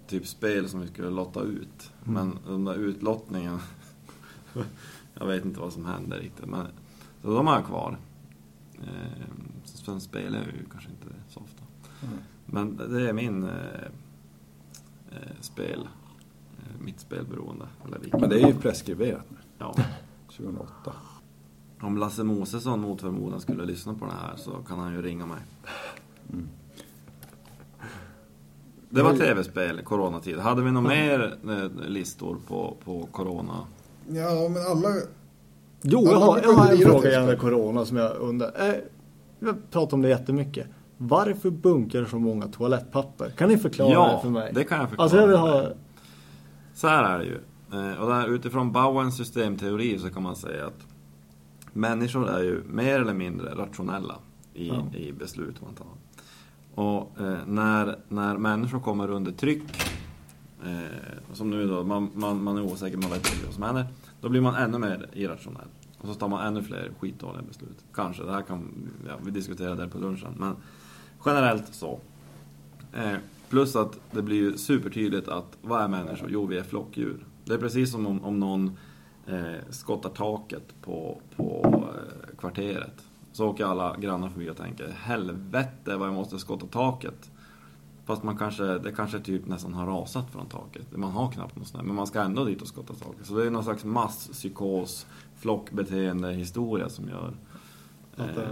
typ 0.07 0.27
spel 0.27 0.69
som 0.69 0.81
vi 0.81 0.87
skulle 0.87 1.09
lotta 1.09 1.41
ut. 1.41 1.91
Mm. 2.07 2.13
Men 2.13 2.37
den 2.47 2.65
där 2.65 2.75
utlottningen, 2.75 3.59
jag 5.13 5.25
vet 5.27 5.45
inte 5.45 5.59
vad 5.59 5.73
som 5.73 5.85
hände 5.85 6.17
riktigt. 6.17 6.45
Men, 6.45 6.67
så 7.21 7.33
de 7.33 7.47
har 7.47 7.55
jag 7.55 7.65
kvar. 7.65 7.97
Eh, 8.81 9.25
sen 9.63 10.01
spelar 10.01 10.39
jag 10.39 10.47
ju 10.47 10.65
kanske 10.71 10.89
inte 10.89 11.05
så 11.29 11.39
ofta. 11.39 11.63
Mm. 12.01 12.17
Men 12.51 12.77
det 12.77 13.09
är 13.09 13.13
min 13.13 13.43
eh, 13.43 13.49
eh, 15.11 15.17
spel, 15.39 15.87
eh, 16.57 16.81
mitt 16.83 16.99
spelberoende. 16.99 17.65
Eller. 17.85 18.19
Men 18.19 18.29
det 18.29 18.41
är 18.41 18.47
ju 18.47 18.53
preskriberat 18.53 19.25
nu. 19.29 19.37
Ja. 19.57 19.75
2008. 20.37 20.93
Om 21.81 21.97
Lasse 21.97 22.23
Mosesson 22.23 22.79
mot 22.79 23.01
förmodan 23.01 23.41
skulle 23.41 23.65
lyssna 23.65 23.93
på 23.93 24.05
det 24.05 24.11
här 24.11 24.35
så 24.35 24.51
kan 24.51 24.79
han 24.79 24.93
ju 24.93 25.01
ringa 25.01 25.25
mig. 25.25 25.39
Mm. 26.33 26.47
Det 28.89 29.03
var 29.03 29.15
tv-spel, 29.15 29.81
coronatid. 29.83 30.37
Hade 30.39 30.61
vi 30.61 30.71
några 30.71 30.87
mer 30.87 31.37
eh, 31.49 31.89
listor 31.89 32.37
på, 32.47 32.77
på 32.85 33.07
corona? 33.11 33.67
Ja, 34.07 34.49
men 34.49 34.65
alla... 34.71 34.89
Jo, 35.81 36.01
Ja, 36.05 36.11
jag 36.11 36.19
har, 36.19 36.41
jag 36.43 36.53
har 36.53 36.71
en 36.71 36.77
fråga 36.77 37.11
gällande. 37.11 37.35
Corona 37.35 37.85
som 37.85 37.97
jag 37.97 38.15
undrar. 38.17 38.69
Eh, 38.69 38.75
jag 39.39 39.55
pratar 39.71 39.97
om 39.97 40.01
det 40.01 40.09
jättemycket. 40.09 40.67
Varför 41.01 41.49
bunkrar 41.49 42.05
så 42.05 42.19
många 42.19 42.47
toalettpapper? 42.47 43.29
Kan 43.29 43.49
ni 43.49 43.57
förklara 43.57 43.91
Ja, 43.91 44.11
det 44.15 44.21
för 44.21 44.29
mig? 44.29 44.51
det 44.53 44.63
kan 44.63 44.79
jag 44.79 44.89
förklara 44.89 45.03
Alltså 45.03 45.17
jag 45.17 45.27
vill 45.27 45.37
ha... 45.37 45.67
Så 46.73 46.87
här 46.87 47.03
är 47.03 47.19
det 47.19 47.25
ju. 47.25 47.37
Eh, 47.73 47.99
Och 48.01 48.09
där, 48.09 48.27
utifrån 48.27 48.71
Bauens 48.71 49.17
systemteori 49.17 49.99
så 49.99 50.09
kan 50.09 50.23
man 50.23 50.35
säga 50.35 50.65
att 50.67 50.87
människor 51.73 52.29
är 52.29 52.43
ju 52.43 52.63
mer 52.69 52.99
eller 52.99 53.13
mindre 53.13 53.55
rationella 53.55 54.15
i, 54.53 54.67
Ja. 54.67 54.85
i 54.97 55.11
beslut 55.11 55.61
man 55.61 55.73
tar. 55.75 55.87
Och 56.83 57.19
eh, 57.21 57.37
när, 57.47 57.97
när 58.07 58.37
människor 58.37 58.79
kommer 58.79 59.09
under 59.09 59.31
tryck, 59.31 59.63
eh, 60.65 61.33
som 61.33 61.49
nu 61.49 61.67
då, 61.67 61.83
man, 61.83 62.09
man, 62.13 62.43
man 62.43 62.57
är 62.57 62.61
osäker, 62.61 62.97
man 62.97 63.09
vet 63.09 63.33
inte 63.33 63.45
vad 63.45 63.53
som 63.53 63.63
händer, 63.63 63.85
då 64.21 64.29
blir 64.29 64.41
man 64.41 64.55
ännu 64.55 64.77
mer 64.77 65.07
irrationell. 65.13 65.67
Och 65.97 66.07
så 66.07 66.13
tar 66.13 66.27
man 66.27 66.47
ännu 66.47 66.63
fler 66.63 66.91
skitdåliga 66.99 67.41
beslut. 67.47 67.77
Kanske, 67.93 68.23
det 68.23 68.31
här 68.31 68.41
kan, 68.41 68.89
ja, 69.07 69.13
vi 69.25 69.31
diskuterade 69.31 69.81
det 69.83 69.89
på 69.89 69.97
lunchen. 69.97 70.33
Men 70.37 70.55
generellt 71.25 71.73
så. 71.73 71.99
Eh, 72.93 73.17
plus 73.49 73.75
att 73.75 73.99
det 74.11 74.21
blir 74.21 74.37
ju 74.37 74.57
supertydligt 74.57 75.27
att 75.27 75.57
vad 75.61 75.81
är 75.81 75.87
människor? 75.87 76.29
Jo, 76.31 76.45
vi 76.45 76.57
är 76.57 76.63
flockdjur. 76.63 77.25
Det 77.45 77.53
är 77.53 77.57
precis 77.57 77.91
som 77.91 78.07
om, 78.07 78.23
om 78.23 78.39
någon 78.39 78.77
eh, 79.27 79.55
skottar 79.69 80.09
taket 80.09 80.81
på, 80.81 81.21
på 81.35 81.63
eh, 81.95 82.37
kvarteret. 82.37 83.05
Så 83.31 83.47
åker 83.47 83.65
alla 83.65 83.97
grannar 83.97 84.29
förbi 84.29 84.49
och 84.49 84.57
tänker 84.57 84.87
helvete 84.87 85.97
vad 85.97 86.07
jag 86.07 86.15
måste 86.15 86.39
skotta 86.39 86.65
taket. 86.65 87.31
Fast 88.05 88.23
man 88.23 88.37
kanske, 88.37 88.63
det 88.63 88.91
kanske 88.91 89.19
typ 89.19 89.47
nästan 89.47 89.73
har 89.73 89.85
rasat 89.85 90.31
från 90.31 90.45
taket. 90.45 90.97
Man 90.97 91.11
har 91.11 91.31
knappt 91.31 91.55
något 91.55 91.67
snö, 91.67 91.83
men 91.83 91.95
man 91.95 92.07
ska 92.07 92.21
ändå 92.21 92.45
dit 92.45 92.61
och 92.61 92.67
skotta 92.67 92.93
taket. 92.93 93.25
Så 93.25 93.33
det 93.33 93.45
är 93.45 93.49
någon 93.49 93.63
slags 93.63 93.85
masspsykos, 93.85 95.07
flockbeteende 95.35 96.31
historia 96.31 96.89
som 96.89 97.09
gör 97.09 97.33
Att, 98.15 98.37
eh, 98.37 98.43
Eh, 98.43 98.49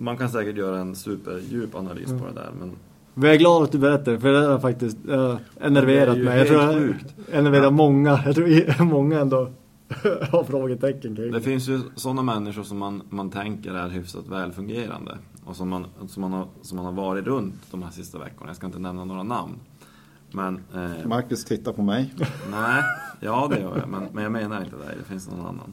man 0.00 0.16
kan 0.16 0.28
säkert 0.28 0.56
göra 0.56 0.78
en 0.78 0.94
superdjup 0.94 1.74
analys 1.74 2.08
Mm. 2.10 2.20
på 2.20 2.26
det 2.28 2.32
där 2.34 2.50
men 2.58 2.72
Men 3.14 3.24
jag 3.24 3.34
är 3.34 3.38
glad 3.38 3.62
att 3.62 3.72
du 3.72 3.78
berättar 3.78 4.16
för 4.16 4.32
det 4.32 4.46
har 4.46 4.58
faktiskt 4.58 4.96
uh, 5.08 5.36
enerverat 5.60 6.16
Det 6.16 6.22
mig. 6.24 6.38
Jag 6.38 6.46
tror 6.48 6.62
jag 6.62 6.74
sjukt. 6.74 7.14
enerverar 7.32 7.64
Ja. 7.64 7.70
många. 7.70 8.20
Jag 8.24 8.34
tror 8.34 8.84
många 8.84 9.20
ändå 9.20 9.50
har 10.30 10.44
frågetecken 10.44 11.16
kring 11.16 11.32
det 11.32 11.40
finns 11.40 11.68
ju 11.68 11.80
sådana 11.96 12.22
människor 12.22 12.62
som 12.62 12.78
man, 12.78 13.02
man 13.10 13.30
tänker 13.30 13.74
är 13.74 13.88
hyfsat 13.88 14.28
välfungerande 14.28 15.18
och 15.44 15.56
som 15.56 15.68
man, 15.68 15.86
som, 16.08 16.20
man 16.20 16.32
har, 16.32 16.46
som 16.62 16.76
man 16.76 16.84
har 16.86 16.92
varit 16.92 17.26
runt 17.26 17.54
de 17.70 17.82
här 17.82 17.90
sista 17.90 18.18
veckorna. 18.18 18.46
Jag 18.50 18.56
ska 18.56 18.66
inte 18.66 18.78
nämna 18.78 19.04
några 19.04 19.22
namn. 19.22 19.52
Men, 20.32 20.60
eh, 20.74 21.06
Marcus 21.06 21.44
tittar 21.44 21.72
på 21.72 21.82
mig. 21.82 22.14
nej, 22.50 22.82
ja 23.20 23.48
det 23.50 23.60
gör 23.60 23.78
jag 23.78 23.88
men, 23.88 24.02
men 24.12 24.22
jag 24.22 24.32
menar 24.32 24.64
inte 24.64 24.76
det, 24.76 24.94
det 24.98 25.04
finns 25.04 25.30
någon 25.30 25.40
annan. 25.46 25.72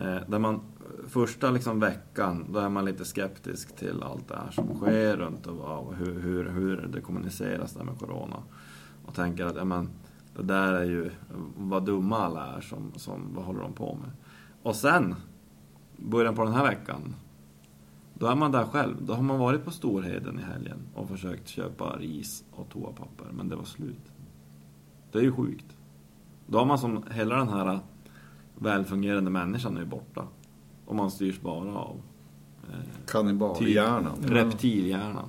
Eh, 0.00 0.22
där 0.28 0.38
man 0.38 0.60
första 1.08 1.50
liksom 1.50 1.80
veckan, 1.80 2.46
då 2.52 2.58
är 2.58 2.68
man 2.68 2.84
lite 2.84 3.04
skeptisk 3.04 3.76
till 3.76 4.02
allt 4.02 4.28
det 4.28 4.36
här 4.36 4.50
som 4.50 4.76
sker 4.76 5.16
runt 5.16 5.46
och, 5.46 5.86
och 5.86 5.94
hur, 5.94 6.20
hur, 6.20 6.50
hur 6.50 6.88
det 6.92 7.00
kommuniceras 7.00 7.72
där 7.72 7.84
med 7.84 7.98
Corona. 7.98 8.42
Och 9.04 9.14
tänker 9.14 9.46
att, 9.46 9.56
ja 9.56 9.64
men, 9.64 9.88
det 10.36 10.42
där 10.42 10.72
är 10.72 10.84
ju, 10.84 11.10
vad 11.56 11.84
dumma 11.84 12.18
alla 12.18 12.56
är 12.56 12.60
som, 12.60 12.92
som 12.96 13.34
vad 13.34 13.44
håller 13.44 13.60
de 13.60 13.72
på 13.72 13.98
med? 14.02 14.10
Och 14.62 14.76
sen, 14.76 15.14
början 15.96 16.34
på 16.34 16.44
den 16.44 16.52
här 16.52 16.64
veckan, 16.64 17.14
då 18.14 18.26
är 18.26 18.34
man 18.34 18.52
där 18.52 18.64
själv. 18.64 18.96
Då 19.00 19.14
har 19.14 19.22
man 19.22 19.38
varit 19.38 19.64
på 19.64 19.70
Storheden 19.70 20.38
i 20.38 20.42
helgen 20.42 20.78
och 20.94 21.08
försökt 21.08 21.48
köpa 21.48 21.96
ris 21.96 22.44
och 22.52 22.68
toapapper, 22.68 23.26
men 23.32 23.48
det 23.48 23.56
var 23.56 23.64
slut. 23.64 24.12
Det 25.12 25.18
är 25.18 25.22
ju 25.22 25.32
sjukt. 25.32 25.76
Då 26.46 26.58
har 26.58 26.66
man 26.66 26.78
som, 26.78 27.04
hela 27.10 27.36
den 27.36 27.48
här 27.48 27.80
välfungerande 28.54 29.30
människan 29.30 29.76
är 29.76 29.80
ju 29.80 29.86
borta. 29.86 30.24
Och 30.88 30.96
man 30.96 31.10
styrs 31.10 31.40
bara 31.40 31.78
av 31.78 32.00
eh, 32.68 32.74
Kannibalhjärnan. 33.06 34.18
reptilhjärnan. 34.22 35.28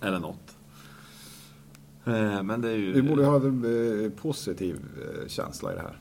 Eller 0.00 0.18
något. 0.18 0.56
Eh, 2.04 2.42
men 2.42 2.60
det 2.60 2.68
är 2.70 2.76
ju... 2.76 2.92
Vi 2.92 3.02
borde 3.02 3.24
ha 3.26 3.36
en 3.36 4.04
eh, 4.04 4.10
positiv 4.10 4.76
eh, 5.22 5.28
känsla 5.28 5.72
i 5.72 5.76
det 5.76 5.82
här. 5.82 5.98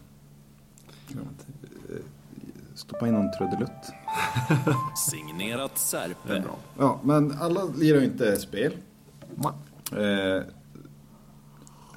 Eh, 1.09 1.95
Stoppa 2.75 3.07
in 3.07 3.13
någon 3.13 3.31
trudelutt. 3.31 3.91
Signerat 4.97 5.77
Särpe. 5.77 6.39
bra. 6.39 6.55
Ja, 6.77 6.99
men 7.03 7.31
alla 7.31 7.63
lirar 7.63 7.99
ju 7.99 8.05
inte 8.05 8.35
spel. 8.37 8.73
Eh, 9.91 10.43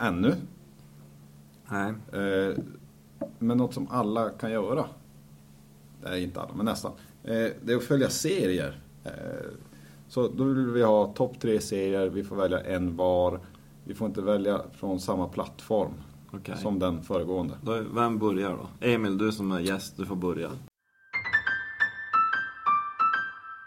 ännu. 0.07 0.35
Nej. 1.69 1.95
Eh, 2.13 2.57
men 3.39 3.59
något 3.59 3.75
som 3.75 3.89
alla 3.91 4.31
kan 4.31 4.51
göra. 4.53 4.85
Nej, 6.03 6.23
inte 6.23 6.41
alla, 6.41 6.55
men 6.55 6.67
nästan. 6.67 6.93
Eh, 7.25 7.47
det 7.63 7.73
är 7.73 7.77
att 7.77 7.83
följa 7.83 8.11
serier. 8.11 8.81
Eh, 9.05 9.11
så 10.09 10.29
då 10.29 10.45
vill 10.45 10.67
vi 10.67 10.83
ha 10.83 11.07
topp 11.07 11.41
tre 11.41 11.61
serier. 11.61 12.09
Vi 12.09 12.25
får 12.25 12.37
välja 12.37 12.61
en 12.61 12.97
var. 12.97 13.41
Vi 13.85 13.95
får 13.95 14.09
inte 14.09 14.23
välja 14.23 14.61
från 14.79 15.01
samma 15.01 15.29
plattform 15.29 15.93
Okej. 16.31 16.57
som 16.63 16.79
den 16.79 17.03
föregående. 17.03 17.55
Då, 17.63 17.83
vem 17.95 18.19
börjar 18.19 18.51
då? 18.51 18.87
Emil, 18.87 19.19
du 19.19 19.33
som 19.33 19.53
är 19.53 19.61
gäst, 19.61 19.97
du 19.97 20.07
får 20.07 20.17
börja. 20.17 20.51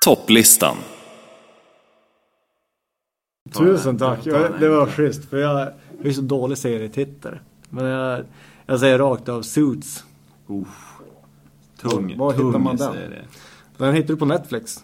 Topplistan. 0.06 0.78
Tusen 3.54 3.98
tack. 3.98 4.26
Jag, 4.26 4.60
det 4.60 4.70
var 4.70 4.88
schysst 4.88 5.30
för 5.30 5.38
jag, 5.38 5.72
jag 5.98 6.08
är 6.08 6.12
så 6.12 6.22
dålig 6.22 6.58
serietittare. 6.58 7.40
Men 7.70 7.86
jag, 7.86 8.26
jag 8.66 8.80
säger 8.80 9.00
rakt 9.00 9.30
av 9.30 9.42
Suits. 9.42 10.04
Uff. 10.48 10.95
Tung, 11.82 12.18
Var 12.18 12.32
hittar 12.32 12.52
tung 12.52 12.64
man 12.64 12.76
den? 12.76 12.94
serie. 12.94 13.22
Den 13.78 13.94
hittar 13.94 14.08
du 14.08 14.16
på 14.18 14.26
Netflix. 14.26 14.84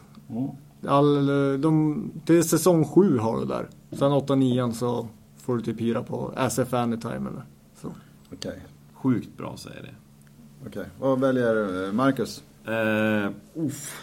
All, 0.88 1.15
de, 1.62 2.12
till 2.25 2.43
säsong 2.49 2.86
7 2.86 3.17
har 3.17 3.39
du 3.39 3.45
där. 3.45 3.67
Sen 3.91 4.12
8 4.12 4.36
9 4.36 4.71
så 4.71 5.08
får 5.38 5.58
du 5.58 5.63
typ 5.63 5.82
hyra 5.82 6.04
på 6.04 6.34
SF 6.38 6.73
Anytime 6.73 7.15
eller 7.30 7.43
så. 7.82 7.88
Okej. 8.34 8.60
Sjukt 8.93 9.38
bra 9.38 9.58
serie. 9.58 9.95
Okej. 10.67 10.86
Vad 10.99 11.19
väljer 11.19 11.86
eh, 11.88 11.93
Marcus? 11.93 12.43
Uff. 13.56 14.01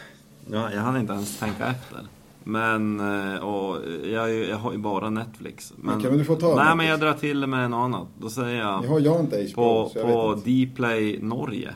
Ja, 0.51 0.73
jag 0.73 0.81
hann 0.81 0.97
inte 0.97 1.13
ens 1.13 1.39
tänka 1.39 1.67
efter. 1.67 1.99
Men, 2.45 3.01
eh, 3.01 3.39
och 3.39 3.77
jag, 4.05 4.25
är 4.25 4.29
ju- 4.35 4.47
jag 4.49 4.57
har 4.57 4.73
ju 4.73 4.79
bara 4.79 5.11
Netflix. 5.11 5.73
Men, 5.77 5.99
Okej, 5.99 6.11
men 6.11 6.19
du 6.19 6.25
får 6.25 6.37
ta 6.37 6.47
Nej, 6.47 6.55
Netflix. 6.57 6.77
men 6.77 6.87
jag 6.87 7.01
drar 7.01 7.13
till 7.13 7.41
det 7.41 7.47
med 7.47 7.71
något 7.71 7.79
annat. 7.85 8.09
Då 8.21 8.31
säger 8.31 8.59
jag... 8.61 8.85
Jag 8.85 8.89
har 8.89 9.01
jag 9.01 9.21
inte 9.21 9.37
HBO, 9.53 9.89
på, 9.89 9.91
på. 10.03 10.35
Dplay 10.45 11.19
Norge. 11.23 11.75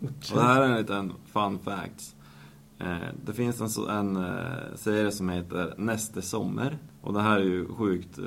Och 0.00 0.36
det 0.36 0.42
här 0.42 0.62
är 0.62 0.66
en 0.66 0.76
liten 0.76 1.12
fun 1.26 1.58
fact. 1.58 2.16
Eh, 2.78 2.96
det 3.26 3.32
finns 3.32 3.78
en, 3.78 3.88
en 3.88 4.16
eh, 4.16 4.74
serie 4.74 5.10
som 5.10 5.28
heter 5.28 5.74
Näste 5.76 6.22
sommar. 6.22 6.78
Och 7.00 7.12
det 7.12 7.20
här 7.20 7.36
är 7.36 7.44
ju 7.44 7.66
sjukt 7.68 8.18
eh, 8.18 8.24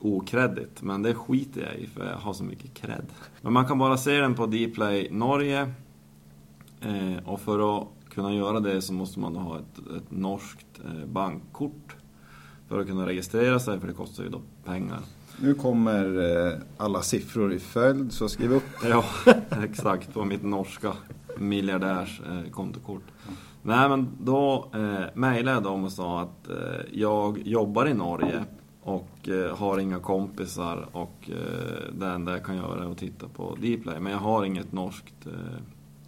okreddigt. 0.00 0.82
Men 0.82 1.02
det 1.02 1.14
skiter 1.14 1.60
jag 1.60 1.74
i 1.74 1.86
för 1.86 2.06
jag 2.06 2.16
har 2.16 2.32
så 2.32 2.44
mycket 2.44 2.74
cred. 2.74 3.06
Men 3.40 3.52
man 3.52 3.66
kan 3.66 3.78
bara 3.78 3.96
se 3.96 4.20
den 4.20 4.34
på 4.34 4.46
Dplay 4.46 5.08
Norge. 5.10 5.72
Eh, 6.80 7.28
och 7.28 7.40
för 7.40 7.78
att 7.78 7.88
kunna 8.10 8.34
göra 8.34 8.60
det 8.60 8.82
så 8.82 8.92
måste 8.92 9.20
man 9.20 9.34
då 9.34 9.40
ha 9.40 9.58
ett, 9.58 9.78
ett 9.96 10.10
norskt 10.10 10.80
eh, 10.84 11.06
bankkort. 11.06 11.96
För 12.68 12.80
att 12.80 12.86
kunna 12.86 13.06
registrera 13.06 13.60
sig, 13.60 13.80
för 13.80 13.86
det 13.86 13.94
kostar 13.94 14.24
ju 14.24 14.30
då 14.30 14.40
pengar. 14.64 15.00
Nu 15.40 15.54
kommer 15.54 16.04
eh, 16.46 16.52
alla 16.76 17.02
siffror 17.02 17.52
i 17.52 17.58
följd, 17.58 18.12
så 18.12 18.28
skriv 18.28 18.52
upp. 18.52 18.62
Ja, 18.84 19.04
exakt. 19.64 20.14
På 20.14 20.24
mitt 20.24 20.42
norska 20.42 20.92
miljardärs 21.38 22.20
eh, 22.30 22.50
kontokort. 22.50 23.02
Nej, 23.62 23.88
men 23.88 24.08
då 24.20 24.70
eh, 24.74 25.04
mejlade 25.14 25.56
jag 25.56 25.62
dem 25.62 25.84
och 25.84 25.92
sa 25.92 26.20
att 26.20 26.48
eh, 26.50 26.56
jag 26.92 27.38
jobbar 27.44 27.86
i 27.86 27.94
Norge 27.94 28.44
och 28.82 29.28
eh, 29.28 29.56
har 29.56 29.78
inga 29.78 29.98
kompisar 29.98 30.88
och 30.92 31.30
eh, 31.30 31.92
det 31.98 32.06
enda 32.06 32.32
jag 32.32 32.44
kan 32.44 32.56
göra 32.56 32.84
är 32.84 32.90
att 32.90 32.98
titta 32.98 33.28
på 33.28 33.54
Dplay. 33.54 34.00
Men 34.00 34.12
jag 34.12 34.18
har 34.18 34.44
inget 34.44 34.72
norskt 34.72 35.26
eh, 35.26 35.32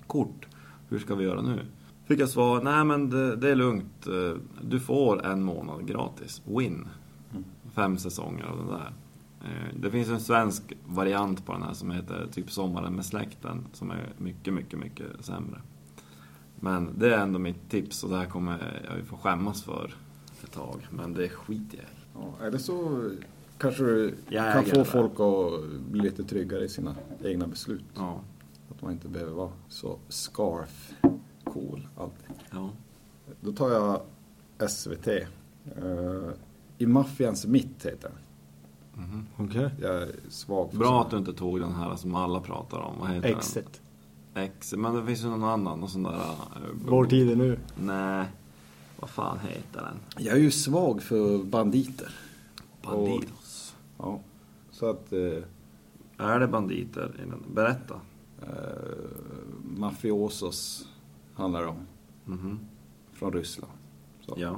kort. 0.07 0.47
Hur 0.89 0.99
ska 0.99 1.15
vi 1.15 1.25
göra 1.25 1.43
nu? 1.43 1.61
Fick 2.09 2.21
jag 2.21 2.29
svar, 2.29 2.63
nej 2.63 2.85
men 2.85 3.11
det, 3.11 3.37
det 3.37 3.51
är 3.51 3.55
lugnt. 3.57 4.07
Eh, 4.07 4.39
Du 4.63 4.81
får 4.81 5.27
en 5.27 5.43
månad 5.43 5.87
gratis. 5.87 6.43
Win. 6.45 6.89
Fem 7.75 7.99
säsonger 7.99 8.45
av 8.45 8.67
det 8.67 8.73
där. 8.73 8.93
Eh, 9.45 9.75
Det 9.81 9.91
finns 9.91 10.09
en 10.09 10.21
svensk 10.21 10.73
variant 10.87 11.47
på 11.47 11.53
den 11.53 11.63
här 11.63 11.73
som 11.75 11.91
heter 11.91 12.27
typ 12.33 12.51
Sommaren 12.51 12.95
med 12.97 13.05
släkten 13.07 13.67
som 13.73 13.91
är 13.91 14.13
mycket, 14.19 14.55
mycket, 14.55 14.79
mycket 14.79 15.07
sämre. 15.25 15.61
Men 16.61 16.99
det 16.99 17.15
är 17.15 17.19
ändå 17.19 17.39
mitt 17.39 17.71
tips 17.71 18.05
och 18.05 18.11
det 18.11 18.17
här 18.17 18.27
kommer 18.27 18.83
jag 18.89 18.97
ju 18.99 19.05
få 19.05 19.17
skämmas 19.17 19.63
för 19.63 19.95
ett 20.45 20.53
tag. 20.53 20.87
Men 20.91 21.15
det 21.15 21.29
skiter 21.29 21.77
jag 21.77 21.85
i. 21.87 21.89
Ja, 22.15 22.47
eller 22.47 22.59
så 22.59 23.11
kanske 23.59 23.85
du 23.85 24.15
Jag 24.29 24.55
kan 24.55 24.65
få 24.65 24.79
det. 24.79 24.85
folk 24.85 25.13
att 25.21 25.71
bli 25.91 26.01
lite 26.01 26.25
tryggare 26.25 26.65
i 26.65 26.69
sina 26.69 26.95
egna 27.25 27.47
beslut. 27.47 27.85
Ja. 27.95 28.21
Att 28.71 28.83
man 28.83 28.93
inte 28.93 29.09
behöver 29.09 29.33
vara 29.33 29.53
så 29.69 29.99
scarf 30.09 30.93
cool 31.45 31.89
alltid. 31.97 32.31
ja. 32.51 32.71
Då 33.41 33.53
tar 33.53 33.71
jag 33.71 34.01
SVT. 34.71 35.07
Eh, 35.09 36.31
I 36.79 36.87
Maffians 36.87 37.47
mitt 37.47 37.87
heter 37.87 38.09
den. 38.09 38.19
Okej. 39.37 39.71
Jag 39.81 39.95
är 40.03 40.11
svag 40.29 40.71
för 40.71 40.79
Bra 40.79 41.03
att 41.03 41.11
du 41.11 41.17
inte 41.17 41.33
tog 41.33 41.61
den 41.61 41.73
här 41.75 41.97
som 41.97 42.15
alla 42.15 42.41
pratar 42.41 42.79
om. 42.79 42.95
Vad 43.01 43.11
heter 43.11 43.29
Exit. 43.37 43.81
den? 44.35 44.45
Exit. 44.45 44.79
Men 44.79 44.95
det 44.95 45.07
finns 45.07 45.23
ju 45.25 45.29
någon 45.29 45.45
annan. 45.45 45.81
Någon 45.81 45.89
sån 45.89 46.03
där... 46.03 46.13
eh, 46.15 46.27
Vår 46.89 47.05
tid 47.05 47.31
är 47.31 47.37
nu. 47.37 47.59
Nej. 47.77 48.27
Vad 49.01 49.11
fan 49.11 49.39
heter 49.39 49.83
den? 49.83 50.25
Jag 50.25 50.35
är 50.37 50.41
ju 50.41 50.51
svag 50.51 51.03
för 51.03 51.45
banditer. 51.45 52.15
Bandidos. 52.83 53.75
Ja. 53.99 54.21
Så 54.71 54.91
att 54.91 55.13
eh, 55.13 56.27
Är 56.27 56.41
det 56.41 56.49
banditer 56.49 57.15
i 57.19 57.31
den? 57.31 57.43
Berätta. 57.55 57.95
eh, 58.43 58.49
mafiosos 59.79 60.89
handlar 61.35 61.63
det 61.63 61.69
om. 61.69 61.87
Mhm. 62.25 62.59
Från 63.13 63.33
Ryssland. 63.33 63.73
Så. 64.21 64.35
Ja. 64.39 64.57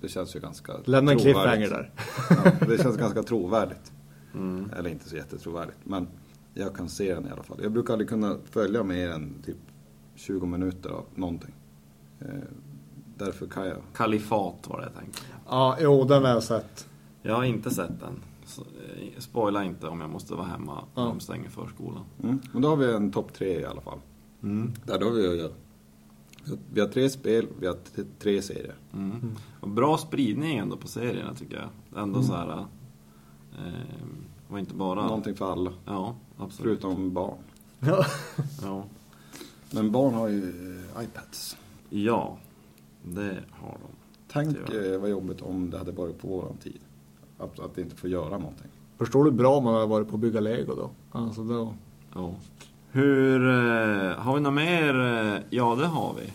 Det 0.00 0.08
känns 0.08 0.36
ju 0.36 0.40
ganska 0.40 0.72
Lämna 0.84 1.12
en 1.12 1.18
cliffhanger 1.18 1.70
där. 1.70 1.90
Ja, 2.30 2.66
det 2.66 2.82
känns 2.82 2.96
ganska 2.96 3.22
trovärdigt. 3.22 3.92
Mm. 4.34 4.70
Eller 4.78 4.90
inte 4.90 5.08
så 5.08 5.16
jättetrovärdigt. 5.16 5.78
Men 5.84 6.08
jag 6.54 6.74
kan 6.76 6.88
se 6.88 7.14
den 7.14 7.26
i 7.26 7.30
alla 7.30 7.42
fall. 7.42 7.58
Jag 7.62 7.72
brukar 7.72 7.92
aldrig 7.92 8.08
kunna 8.08 8.36
följa 8.50 8.82
mer 8.82 9.08
än 9.10 9.42
typ 9.46 9.56
20 10.14 10.46
minuter 10.46 10.90
av 10.90 11.04
någonting. 11.14 11.54
Eh, 12.20 12.26
därför 13.18 13.46
kan 13.46 13.66
jag. 13.66 13.78
Kalifat 13.94 14.68
var 14.68 14.78
det 14.78 14.84
jag 14.84 14.94
tänkte. 14.94 15.20
Ja, 15.48 15.76
jo 15.80 16.04
den 16.04 16.22
har 16.24 16.30
jag 16.30 16.42
sett. 16.42 16.88
Jag 17.22 17.34
har 17.34 17.44
inte 17.44 17.70
sett 17.70 18.00
den. 18.00 18.20
Så, 18.44 18.60
eh, 18.62 19.18
spoila 19.18 19.64
inte 19.64 19.86
om 19.86 20.00
jag 20.00 20.10
måste 20.10 20.34
vara 20.34 20.46
hemma 20.46 20.84
när 20.94 21.02
Ja. 21.02 21.08
de 21.08 21.20
stänger 21.20 21.48
förskolan. 21.48 22.04
Mm. 22.22 22.40
Men 22.52 22.62
då 22.62 22.68
har 22.68 22.76
vi 22.76 22.92
en 22.94 23.12
topp 23.12 23.32
tre 23.34 23.60
i 23.60 23.64
alla 23.64 23.80
fall. 23.80 23.98
Mm. 24.42 24.72
Där 24.84 24.98
då 24.98 25.06
har 25.06 25.12
vi 25.12 25.28
att 25.28 25.36
göra. 25.36 25.52
Vi 26.72 26.80
har 26.80 26.88
tre 26.88 27.10
spel, 27.10 27.46
vi 27.60 27.66
har 27.66 27.76
tre 28.18 28.42
serier. 28.42 28.74
Mm. 28.92 29.36
Och 29.60 29.68
bra 29.68 29.98
spridning 29.98 30.56
ändå 30.58 30.76
på 30.76 30.88
serierna 30.88 31.34
tycker 31.34 31.56
jag. 31.56 32.02
Ändå 32.02 32.22
så 32.22 32.34
här... 32.34 32.66
Eh, 33.52 34.06
och 34.48 34.58
inte 34.58 34.74
bara... 34.74 35.06
Någonting 35.06 35.34
för 35.34 35.52
alla. 35.52 35.72
Ja, 35.84 36.16
absolut. 36.38 36.80
Förutom 36.80 37.12
barn. 37.12 37.38
Ja. 37.80 38.04
Ja. 38.62 38.84
Men 39.70 39.90
barn 39.92 40.14
har 40.14 40.28
ju 40.28 40.42
eh, 40.96 41.04
iPads. 41.04 41.56
ja, 41.90 42.38
det 43.02 43.44
har 43.50 43.70
de. 43.70 43.88
Tänk 44.28 44.70
eh, 44.70 45.00
vad 45.00 45.10
jobbigt 45.10 45.42
om 45.42 45.70
det 45.70 45.78
hade 45.78 45.92
varit 45.92 46.18
på 46.18 46.28
våran 46.28 46.56
tid. 46.56 46.80
Att, 47.38 47.60
att 47.60 47.78
inte 47.78 47.96
få 47.96 48.08
göra 48.08 48.38
någonting. 48.38 48.70
Förstår 48.98 49.24
du 49.24 49.30
bra 49.30 49.60
man 49.60 49.74
har 49.74 49.86
varit 49.86 50.08
på 50.08 50.14
att 50.14 50.20
bygga 50.20 50.40
lego 50.40 50.74
då? 50.74 50.90
Alltså 51.12 51.44
då. 51.44 51.74
Ja. 52.14 52.34
Hur... 52.96 53.48
Eh, 53.48 54.16
har 54.18 54.34
vi 54.34 54.40
något 54.40 54.52
mer? 54.54 55.00
Eh, 55.00 55.40
ja, 55.50 55.74
det 55.74 55.86
har 55.86 56.14
vi. 56.14 56.32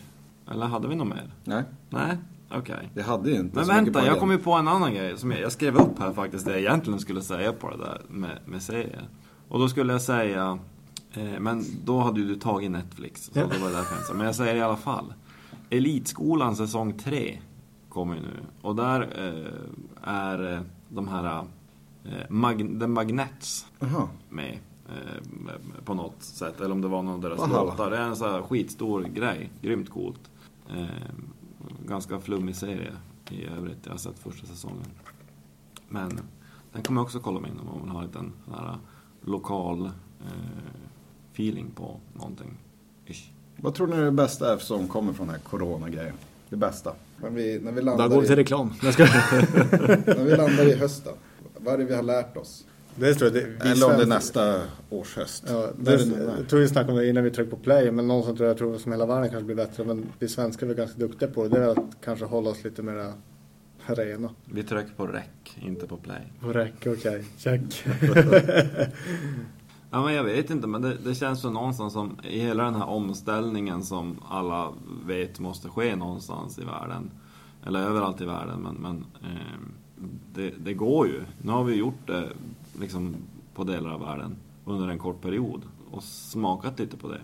Eller 0.52 0.66
hade 0.66 0.88
vi 0.88 0.96
något 0.96 1.08
mer? 1.08 1.32
Nej, 1.44 1.64
Nej? 1.90 2.18
Okej. 2.54 2.90
det 2.94 3.02
hade 3.02 3.30
ju 3.30 3.36
inte 3.36 3.56
Men 3.56 3.66
så 3.66 3.74
vänta, 3.74 4.06
jag 4.06 4.20
kom 4.20 4.32
ju 4.32 4.38
på 4.38 4.54
en 4.54 4.68
annan 4.68 4.94
grej 4.94 5.18
som 5.18 5.32
jag, 5.32 5.42
jag 5.42 5.52
skrev 5.52 5.76
upp 5.76 6.00
här 6.00 6.14
faktiskt, 6.14 6.46
det 6.46 6.52
jag 6.52 6.60
egentligen 6.60 7.00
skulle 7.00 7.22
säga 7.22 7.54
på 7.54 7.70
det 7.70 7.78
där 7.78 8.02
med, 8.10 8.38
med 8.46 8.62
serier. 8.62 9.08
Och 9.48 9.60
då 9.60 9.70
skulle 9.70 9.92
jag 9.94 10.02
säga 10.02 10.60
Eh, 11.14 11.40
Men 11.40 11.64
då 11.86 12.00
hade 12.00 12.20
ju 12.20 12.28
du 12.28 12.36
tagit 12.36 12.72
Netflix, 12.72 13.24
så 13.26 13.40
Ja. 13.40 13.46
det 13.52 13.58
var 13.60 13.70
därför 13.72 13.96
jag 13.96 14.06
sa. 14.06 14.14
Men 14.14 14.26
jag 14.26 14.36
säger 14.36 14.56
i 14.56 14.62
alla 14.62 14.78
fall. 14.78 15.14
Elitskolan 15.70 16.56
säsong 16.56 16.94
3 16.98 17.38
kommer 17.90 18.16
ju 18.16 18.22
nu. 18.22 18.38
Och 18.62 18.76
där 18.76 19.02
eh, 19.02 20.10
är 20.14 20.54
eh, 20.54 20.60
de 20.90 21.08
här 21.08 21.44
eh, 22.06 22.12
mag 22.30 22.58
The 22.80 22.88
Magnets 22.88 23.66
Jaha. 23.80 24.08
med 24.30 24.58
på 25.86 25.94
något 25.94 26.24
sätt. 26.24 26.62
Eller 26.62 26.72
om 26.72 26.82
det 26.82 26.88
var 26.88 27.02
någon 27.02 27.14
av 27.14 27.22
deras 27.22 27.40
Aha. 27.40 27.64
låtar. 27.64 27.92
Det 27.92 27.98
är 27.98 28.02
en 28.02 28.16
sån 28.16 28.32
här 28.32 28.42
skitstor 28.42 29.04
grej. 29.04 29.52
Grymt 29.62 29.90
coolt. 29.90 30.32
Eh, 30.70 30.86
ganska 31.88 32.20
flummig 32.20 32.56
serie 32.56 32.94
i 33.30 33.46
övrigt. 33.46 33.78
Jag 33.84 33.92
har 33.92 33.98
sett 33.98 34.20
första 34.20 34.48
säsongen. 34.48 34.88
Men 35.90 36.20
den 36.74 36.84
kommer 36.84 37.02
jag 37.02 37.06
också 37.06 37.20
kolla 37.20 37.40
mig 37.40 37.52
in 37.52 37.60
om 37.60 37.66
man 37.66 37.82
vill 37.82 37.90
ha 37.90 38.00
en 38.00 38.08
liten 38.08 38.34
sån 38.46 38.54
här 38.54 38.78
lokal 39.22 39.86
eh, 39.86 40.32
feeling 41.34 41.72
på 41.76 42.00
någonting. 42.14 42.58
Ish. 43.06 43.32
Vad 43.58 43.74
tror 43.74 43.88
ni 43.88 43.98
det 43.98 44.12
bästa 44.12 44.54
är 44.54 44.58
som 44.58 44.88
kommer 44.88 45.14
från 45.14 45.28
den 45.28 45.36
här 45.36 45.44
coronagrejen? 45.44 46.16
Det 46.50 46.56
bästa? 46.56 46.94
När 47.22 47.30
vi, 47.30 47.60
när 47.60 47.72
vi, 47.72 47.80
Då 47.80 47.86
landar, 47.86 48.08
går 48.08 48.22
vi 48.22 48.28
till 48.28 48.40
i, 48.40 48.42
reklam. 48.42 48.74
När 48.82 50.24
vi 50.24 50.38
landar 50.38 50.68
i 50.68 50.76
hösten. 50.76 51.14
Vad 51.58 51.74
är 51.74 51.78
det 51.78 51.86
vi 51.86 51.96
har 51.96 52.04
lärt 52.04 52.38
oss? 52.38 52.66
Det 52.96 53.14
tror 53.14 53.32
jag. 53.32 53.44
Det, 53.44 53.50
vi 53.64 53.72
Eller 53.72 53.86
om 53.86 53.98
det 53.98 54.04
är 54.04 54.08
nästa 54.08 54.62
års 54.90 55.16
höst. 55.16 55.44
Ja, 55.48 55.70
det, 55.78 55.92
jag 55.92 56.50
tror 56.50 56.60
vi 56.60 56.68
snackade 56.68 56.92
om 56.92 56.98
det 56.98 57.10
innan 57.10 57.24
vi 57.24 57.32
tryckte 57.32 57.56
på 57.56 57.64
play, 57.64 57.92
men 57.92 58.08
någon 58.08 58.24
som 58.24 58.38
tror 58.38 58.48
jag 58.48 58.58
tror 58.58 58.78
som 58.78 58.92
hela 58.92 59.06
världen 59.06 59.30
kanske 59.30 59.46
blir 59.46 59.56
bättre, 59.56 59.84
men 59.84 60.06
vi 60.20 60.28
svenskar 60.28 60.66
är 60.66 60.68
väl 60.68 60.78
ganska 60.78 61.00
duktiga 61.00 61.30
på 61.30 61.44
det. 61.44 61.50
Det 61.50 61.64
är 61.64 61.70
att 61.70 61.98
kanske 62.04 62.26
hålla 62.26 62.50
oss 62.50 62.64
lite 62.64 62.84
mer 62.84 63.14
rena. 63.86 64.30
Vi 64.46 64.64
trycker 64.64 64.94
på 64.94 65.08
rec, 65.08 65.24
inte 65.62 65.88
på 65.88 65.98
play. 65.98 66.34
På 66.40 66.54
räcke, 66.54 66.90
okej. 66.90 67.26
Check. 67.38 67.84
Ja, 69.94 70.04
men 70.04 70.14
jag 70.14 70.24
vet 70.24 70.50
inte, 70.50 70.68
men 70.68 70.82
det, 70.82 70.98
det 71.04 71.16
känns 71.16 71.46
väl 71.46 71.52
någonstans 71.52 71.94
som 71.94 72.18
i 72.24 72.40
hela 72.40 72.64
den 72.64 72.76
här 72.76 72.86
omställningen 72.86 73.84
som 73.84 74.20
alla 74.30 74.74
vet 75.06 75.40
måste 75.40 75.70
ske 75.70 75.96
någonstans 75.96 76.60
i 76.60 76.64
världen. 76.64 77.12
Eller 77.66 77.80
överallt 77.80 78.22
i 78.22 78.26
världen, 78.26 78.60
men, 78.60 78.76
men 78.76 79.06
eh, 79.32 79.60
det, 80.34 80.54
det 80.58 80.74
går 80.74 81.08
ju. 81.08 81.22
Nu 81.42 81.52
har 81.52 81.64
vi 81.64 81.76
gjort 81.76 82.08
det 82.08 82.30
liksom 82.80 83.16
på 83.54 83.64
delar 83.64 83.90
av 83.90 84.00
världen 84.00 84.36
under 84.66 84.88
en 84.88 85.00
kort 85.00 85.22
period 85.22 85.62
och 85.92 86.04
smakat 86.04 86.80
lite 86.80 86.98
på 86.98 87.08
det. 87.08 87.22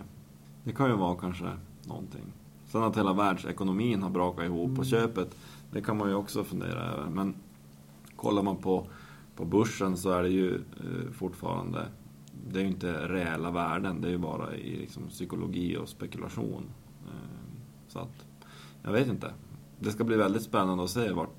Det 0.64 0.72
kan 0.72 0.90
ju 0.90 0.96
vara 0.96 1.16
kanske 1.16 1.50
någonting. 1.84 2.24
Sen 2.66 2.82
att 2.82 2.96
hela 2.96 3.12
världsekonomin 3.12 4.02
har 4.02 4.10
brakat 4.10 4.44
ihop 4.44 4.76
på 4.76 4.84
köpet, 4.84 5.36
det 5.72 5.82
kan 5.82 5.96
man 5.96 6.08
ju 6.08 6.14
också 6.14 6.44
fundera 6.44 6.80
över. 6.80 7.10
Men 7.10 7.34
kollar 8.16 8.42
man 8.42 8.56
på, 8.56 8.86
på 9.36 9.44
börsen 9.44 9.96
så 9.96 10.10
är 10.10 10.22
det 10.22 10.28
ju 10.28 10.54
eh, 10.54 11.12
fortfarande 11.12 11.86
det 12.52 12.58
är 12.58 12.62
ju 12.62 12.68
inte 12.68 13.08
reella 13.08 13.50
värden, 13.50 14.00
det 14.00 14.08
är 14.08 14.12
ju 14.12 14.18
bara 14.18 14.54
i 14.54 14.76
liksom, 14.76 15.02
psykologi 15.08 15.76
och 15.76 15.88
spekulation. 15.88 16.62
Eh, 17.06 17.58
Så 17.88 17.98
att, 17.98 18.26
jag 18.82 18.92
vet 18.92 19.08
inte. 19.08 19.32
Det 19.80 19.90
ska 19.90 20.04
bli 20.04 20.16
väldigt 20.16 20.42
spännande 20.42 20.84
att 20.84 20.90
se 20.90 21.12
vart, 21.12 21.34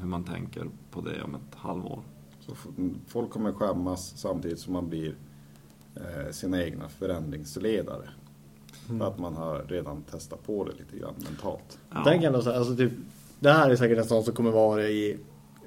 hur 0.00 0.06
man 0.06 0.24
tänker 0.24 0.66
på 0.90 1.00
det 1.00 1.22
om 1.22 1.34
ett 1.34 1.54
halvår. 1.54 2.02
Så 2.46 2.54
folk 3.06 3.30
kommer 3.30 3.52
skämmas 3.52 4.12
samtidigt 4.16 4.58
som 4.58 4.72
man 4.72 4.88
blir 4.88 5.14
eh, 5.94 6.30
sina 6.32 6.64
egna 6.64 6.88
förändringsledare. 6.88 8.08
För 8.86 9.06
att 9.06 9.18
man 9.18 9.34
har 9.34 9.64
redan 9.68 10.02
testat 10.02 10.46
på 10.46 10.64
det 10.64 10.72
lite 10.72 10.98
grann 10.98 11.14
mentalt. 11.24 11.78
Ja. 11.90 12.02
Tänk 12.04 12.24
ändå 12.24 12.42
så 12.42 12.50
här, 12.50 12.58
alltså 12.58 12.76
typ, 12.76 12.92
det 13.40 13.52
här 13.52 13.70
är 13.70 13.76
säkert 13.76 13.98
en 13.98 14.04
sån 14.04 14.24
som 14.24 14.34
kommer 14.34 14.50
vara 14.50 14.88
i 14.88 15.18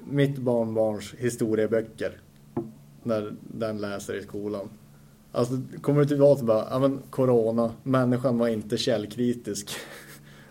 mitt 0.04 0.38
barnbarns 0.38 1.14
historieböcker. 1.18 2.20
När 3.02 3.32
den 3.42 3.78
läser 3.78 4.14
i 4.14 4.22
skolan. 4.22 4.68
Alltså 5.32 5.54
kommer 5.82 5.98
det 5.98 6.02
inte 6.02 6.16
vara 6.16 6.36
så 6.36 6.44
bara, 6.44 6.66
ja 6.70 6.78
men 6.78 6.98
corona, 7.10 7.72
människan 7.82 8.38
var 8.38 8.48
inte 8.48 8.76
källkritisk. 8.76 9.70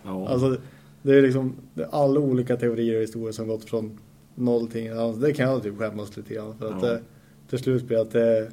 Ja. 0.03 0.27
Alltså 0.27 0.57
det 1.01 1.17
är 1.17 1.21
liksom 1.21 1.55
det 1.73 1.83
är 1.83 1.89
alla 1.91 2.19
olika 2.19 2.57
teorier 2.57 2.95
och 2.95 3.01
historier 3.01 3.31
som 3.31 3.47
gått 3.47 3.63
från 3.69 3.99
inget 4.47 4.97
annat. 4.97 5.21
Det 5.21 5.33
kan 5.33 5.49
jag 5.49 5.63
typ 5.63 5.77
skämmas 5.77 6.17
lite 6.17 6.33
grann 6.33 6.57
för 6.57 6.73
att 6.73 6.83
Ja. 6.83 6.87
det 6.89 7.01
till 7.49 7.59
slut 7.59 7.83
blir 7.87 7.97
att 7.97 8.11
det 8.11 8.37
är 8.39 8.51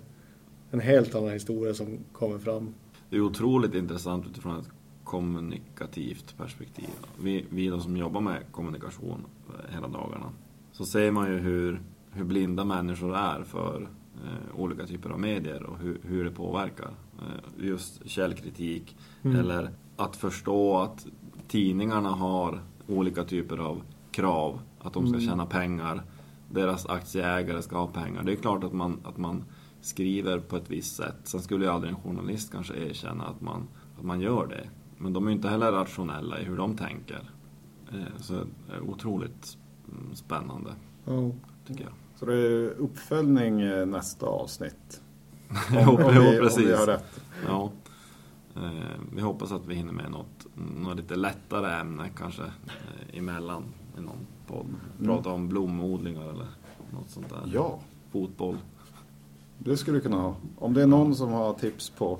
en 0.70 0.80
helt 0.80 1.14
annan 1.14 1.30
historia 1.30 1.74
som 1.74 1.98
kommer 2.12 2.38
fram. 2.38 2.74
Det 3.10 3.16
är 3.16 3.20
otroligt 3.20 3.74
intressant 3.74 4.26
utifrån 4.26 4.60
ett 4.60 4.68
kommunikativt 5.04 6.34
perspektiv. 6.36 6.88
Vi, 7.22 7.44
vi 7.50 7.68
då 7.68 7.80
som 7.80 7.96
jobbar 7.96 8.20
med 8.20 8.42
kommunikation 8.50 9.24
hela 9.74 9.88
dagarna, 9.88 10.30
så 10.72 10.84
ser 10.84 11.10
man 11.10 11.32
ju 11.32 11.38
hur, 11.38 11.80
hur 12.10 12.24
blinda 12.24 12.64
människor 12.64 13.16
är 13.16 13.42
för 13.42 13.88
eh, 14.24 14.60
olika 14.60 14.86
typer 14.86 15.10
av 15.10 15.20
medier 15.20 15.62
och 15.62 15.78
hur, 15.78 15.98
hur 16.02 16.24
det 16.24 16.30
påverkar. 16.30 16.90
Eh, 17.18 17.66
just 17.66 18.08
källkritik, 18.08 18.96
Mm. 19.22 19.36
eller 19.40 19.70
att 19.96 20.16
förstå 20.16 20.78
att 20.78 21.06
tidningarna 21.48 22.08
har 22.10 22.60
olika 22.88 23.24
typer 23.24 23.58
av 23.58 23.82
krav, 24.10 24.60
att 24.86 24.92
de 24.92 25.06
ska 25.06 25.16
Mm. 25.16 25.28
tjäna 25.28 25.46
pengar, 25.46 26.02
deras 26.50 26.86
aktieägare 26.86 27.62
ska 27.62 27.78
ha 27.78 27.86
pengar. 27.86 28.22
Det 28.22 28.32
är 28.32 28.36
klart 28.36 28.64
att 28.64 28.72
man, 28.72 29.00
att 29.04 29.16
man 29.16 29.44
skriver 29.80 30.38
på 30.38 30.56
ett 30.56 30.70
visst 30.70 30.96
sätt. 30.96 31.16
Sen 31.24 31.40
skulle 31.42 31.64
ju 31.64 31.70
aldrig 31.70 31.92
en 31.92 32.00
journalist 32.00 32.52
kanske 32.52 32.74
erkänna 32.74 33.24
att 33.26 33.40
man, 33.40 33.68
att 33.98 34.04
man 34.04 34.20
gör 34.20 34.46
det. 34.46 34.68
Men 34.98 35.12
de 35.12 35.26
är 35.26 35.30
ju 35.30 35.36
inte 35.36 35.48
heller 35.48 35.72
rationella 35.72 36.40
i 36.40 36.44
hur 36.44 36.56
de 36.56 36.76
tänker. 36.76 37.30
Eh, 37.92 38.16
Så 38.16 38.32
det 38.32 38.74
är 38.74 38.80
otroligt 38.80 39.58
mm, 39.88 40.14
spännande, 40.14 40.70
Ja. 41.04 41.30
tycker 41.66 41.82
jag. 41.84 41.92
Så 42.16 42.26
det 42.26 42.34
är 42.34 42.70
uppföljning 42.70 43.60
eh, 43.60 43.86
nästa 43.86 44.26
avsnitt. 44.26 45.00
Jo, 45.72 45.78
Om, 45.80 45.88
om, 45.88 46.12
jo, 46.14 46.22
vi, 46.22 46.38
om 46.40 46.44
precis. 46.44 46.66
vi 46.66 46.74
har 46.76 46.86
rätt. 46.86 47.20
Ja. 47.46 47.70
Eh, 48.56 48.70
Vi 49.14 49.20
hoppas 49.20 49.52
att 49.52 49.66
vi 49.66 49.74
hinner 49.74 49.92
med 49.92 50.10
något, 50.10 50.46
något 50.82 50.96
lite 50.96 51.16
lättare 51.16 51.80
ämne 51.80 52.08
kanske 52.16 52.42
eh, 52.42 53.18
emellan 53.18 53.62
i 53.98 54.00
någon 54.00 54.26
podd. 54.46 54.66
Prata 55.04 55.30
om 55.30 55.48
blomodlingar 55.48 56.22
eller 56.22 56.46
något 56.90 57.10
sånt 57.10 57.28
där. 57.28 57.50
Ja, 57.54 57.78
Fotboll. 58.12 58.56
det 59.58 59.76
skulle 59.76 59.96
vi 59.96 60.02
kunna 60.02 60.16
ha. 60.20 60.34
Om 60.58 60.74
det 60.74 60.82
är 60.82 60.86
någon 60.86 61.14
som 61.14 61.32
har 61.32 61.52
tips 61.54 61.90
på 61.90 62.18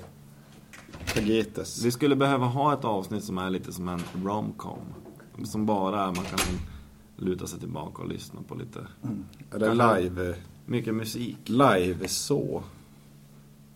tagetes. 1.13 1.83
Vi 1.85 1.91
skulle 1.91 2.15
behöva 2.15 2.45
ha 2.45 2.73
ett 2.73 2.85
avsnitt 2.85 3.23
som 3.23 3.37
är 3.37 3.49
lite 3.49 3.73
som 3.73 3.87
en 3.87 3.99
romcom. 4.25 4.79
Som 5.43 5.65
bara 5.65 6.05
man 6.05 6.15
kan 6.25 6.39
luta 7.17 7.47
sig 7.47 7.59
tillbaka 7.59 8.01
och 8.01 8.09
lyssna 8.09 8.39
på 8.47 8.55
lite. 8.55 8.87
Eller 9.55 9.67
Kanske- 9.75 9.99
live, 10.01 10.35
Mycket 10.65 10.95
musik. 10.95 11.37
live 11.45 12.07
så. 12.07 12.63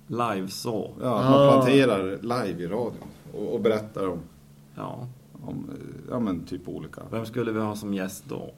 Live 0.07 0.47
så. 0.47 0.91
Ja, 1.01 1.07
Ah. 1.09 1.29
man 1.29 1.51
planterar 1.51 2.17
live 2.21 2.63
i 2.63 2.67
radion 2.67 2.93
och, 3.33 3.53
och 3.53 3.61
berättar 3.61 4.07
om, 4.09 4.19
Ja. 4.75 5.07
Om 5.41 5.69
ja, 6.09 6.19
men 6.19 6.45
typ 6.45 6.67
olika. 6.67 7.01
Vem 7.11 7.25
skulle 7.25 7.51
vi 7.51 7.59
ha 7.59 7.75
som 7.75 7.93
gäst 7.93 8.25
då? 8.27 8.51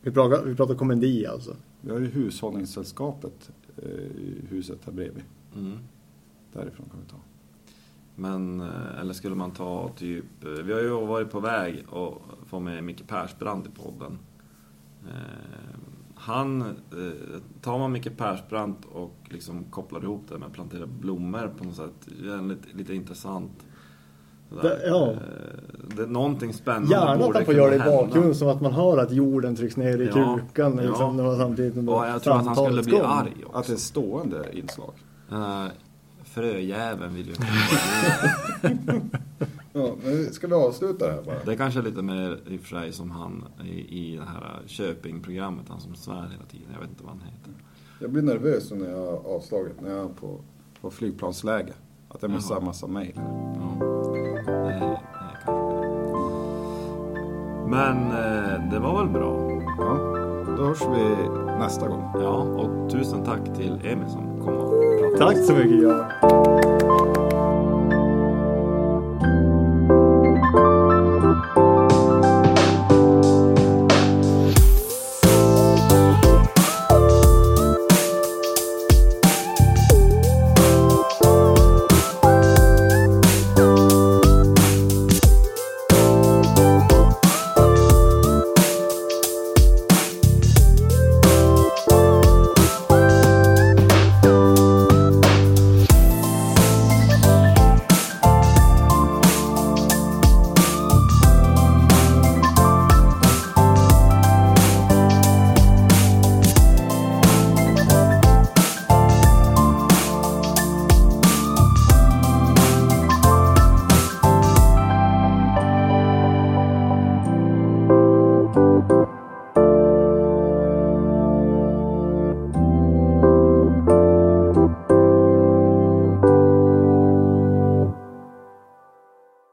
Vi 0.00 0.10
pratar, 0.10 0.44
vi 0.44 0.54
pratar 0.54 0.74
komedi 0.74 1.26
alltså. 1.26 1.56
Vi 1.80 1.90
har 1.90 1.98
ju 1.98 2.06
Hushållningssällskapet 2.06 3.50
eh, 3.76 3.88
i 4.00 4.44
huset 4.48 4.78
här 4.84 4.92
bredvid. 4.92 5.24
Mm. 5.56 5.78
Därifrån 6.52 6.86
kan 6.90 7.00
vi 7.00 7.06
ta. 7.10 7.16
Men, 8.16 8.60
eh, 8.60 9.00
eller 9.00 9.12
skulle 9.12 9.34
man 9.34 9.50
ta 9.50 9.90
typ, 9.96 10.44
eh, 10.44 10.50
vi 10.50 10.72
har 10.72 10.80
ju 10.80 11.06
varit 11.06 11.30
på 11.30 11.40
väg 11.40 11.84
att 11.92 12.48
få 12.48 12.60
med 12.60 12.84
Micke 12.84 13.06
Persbrandt 13.08 13.66
i 13.66 13.70
podden. 13.70 14.18
Eh, 15.08 15.78
Han, 16.14 16.62
eh, 16.62 17.40
tar 17.60 17.78
man 17.78 17.92
Micke 17.92 18.16
Persbrandt 18.16 18.84
och 18.92 19.16
liksom 19.24 19.64
kopplar 19.64 20.02
ihop 20.04 20.22
det 20.28 20.38
med 20.38 20.46
att 20.46 20.52
plantera 20.52 20.86
blommor 20.86 21.52
på 21.58 21.64
något 21.64 21.76
sätt, 21.76 22.08
det 22.22 22.32
är 22.32 22.42
lite, 22.42 22.68
lite 22.76 22.94
intressant. 22.94 23.66
Det- 24.62 24.82
ja. 24.86 25.10
Eh, 25.10 25.16
Det 25.96 26.02
är 26.02 26.06
någonting 26.06 26.52
spännande 26.52 26.90
Gärna 26.90 27.10
att 27.24 27.34
han 27.34 27.44
får 27.44 27.54
göra 27.54 27.70
det 27.70 27.76
i 27.76 27.78
bakgrunden 27.78 28.34
som 28.34 28.48
att 28.48 28.60
man 28.60 28.72
hör 28.72 28.98
att 28.98 29.12
jorden 29.12 29.56
trycks 29.56 29.76
ner 29.76 29.98
i 30.00 30.06
Ja, 30.06 30.12
krukan. 30.12 30.76
Liksom, 30.76 31.18
ja. 31.18 31.24
man 31.24 31.36
samtidigt 31.36 31.74
med 31.74 31.88
Och 31.88 32.06
jag 32.06 32.22
tror 32.22 32.36
att 32.36 32.46
han 32.46 32.56
skulle 32.56 32.82
bli 32.82 33.00
arg 33.00 33.34
Att 33.50 33.54
också. 33.56 33.72
det 33.72 33.76
är 33.76 33.78
stående 33.78 34.44
inslag. 34.52 34.92
Här 35.30 35.70
fröjäveln 36.24 37.14
vill 37.14 37.26
ju 37.26 37.34
Ja, 39.72 39.94
men 40.04 40.32
ska 40.32 40.46
vi 40.46 40.54
avsluta 40.54 41.06
det 41.06 41.12
här 41.12 41.22
bara? 41.22 41.36
Det 41.44 41.52
är 41.52 41.56
kanske 41.56 41.80
är 41.80 41.84
lite 41.84 42.02
mer 42.02 42.38
i 42.48 42.56
och 42.56 42.60
för 42.60 42.68
sig 42.80 42.92
som 42.92 43.10
han 43.10 43.44
i, 43.64 43.68
i 44.12 44.16
det 44.16 44.24
här 44.24 44.60
Köping-programmet, 44.66 45.64
han 45.68 45.80
som 45.80 45.94
svär 45.94 46.14
hela 46.32 46.44
tiden. 46.50 46.66
Jag 46.72 46.80
vet 46.80 46.88
inte 46.90 47.02
vad 47.04 47.12
han 47.12 47.20
heter. 47.20 47.52
Jag 48.00 48.10
blir 48.10 48.22
nervös 48.22 48.70
när 48.70 48.90
jag 48.90 48.98
har 48.98 49.34
avslagit, 49.36 49.80
när 49.80 49.90
jag 49.90 50.04
är 50.04 50.08
på, 50.08 50.40
på 50.80 50.90
flygplansläge. 50.90 51.72
Att 52.14 52.22
jag 52.22 52.30
missar 52.30 52.54
Jaha. 52.54 52.64
massa. 52.64 52.86
Ja, 52.86 53.00
det, 53.00 53.06
det 54.12 54.18
är 54.18 54.44
kanske 54.44 55.02
Men 57.66 57.96
eh, 58.10 58.70
det 58.70 58.78
var 58.78 58.98
väl 58.98 59.08
bra. 59.12 59.50
Ja, 59.78 59.98
då 60.56 60.64
hörs 60.64 60.82
vi 60.82 61.28
nästa 61.58 61.88
gång. 61.88 62.10
Ja, 62.14 62.36
och 62.36 62.90
tusen 62.90 63.24
tack 63.24 63.44
till 63.56 63.80
Emil 63.84 64.08
som 64.08 64.40
kom 64.44 64.54
och 64.54 64.70
pratade. 64.70 65.18
Tack 65.18 65.36
så 65.46 65.52
mycket 65.52 65.82
Göran. 65.82 66.41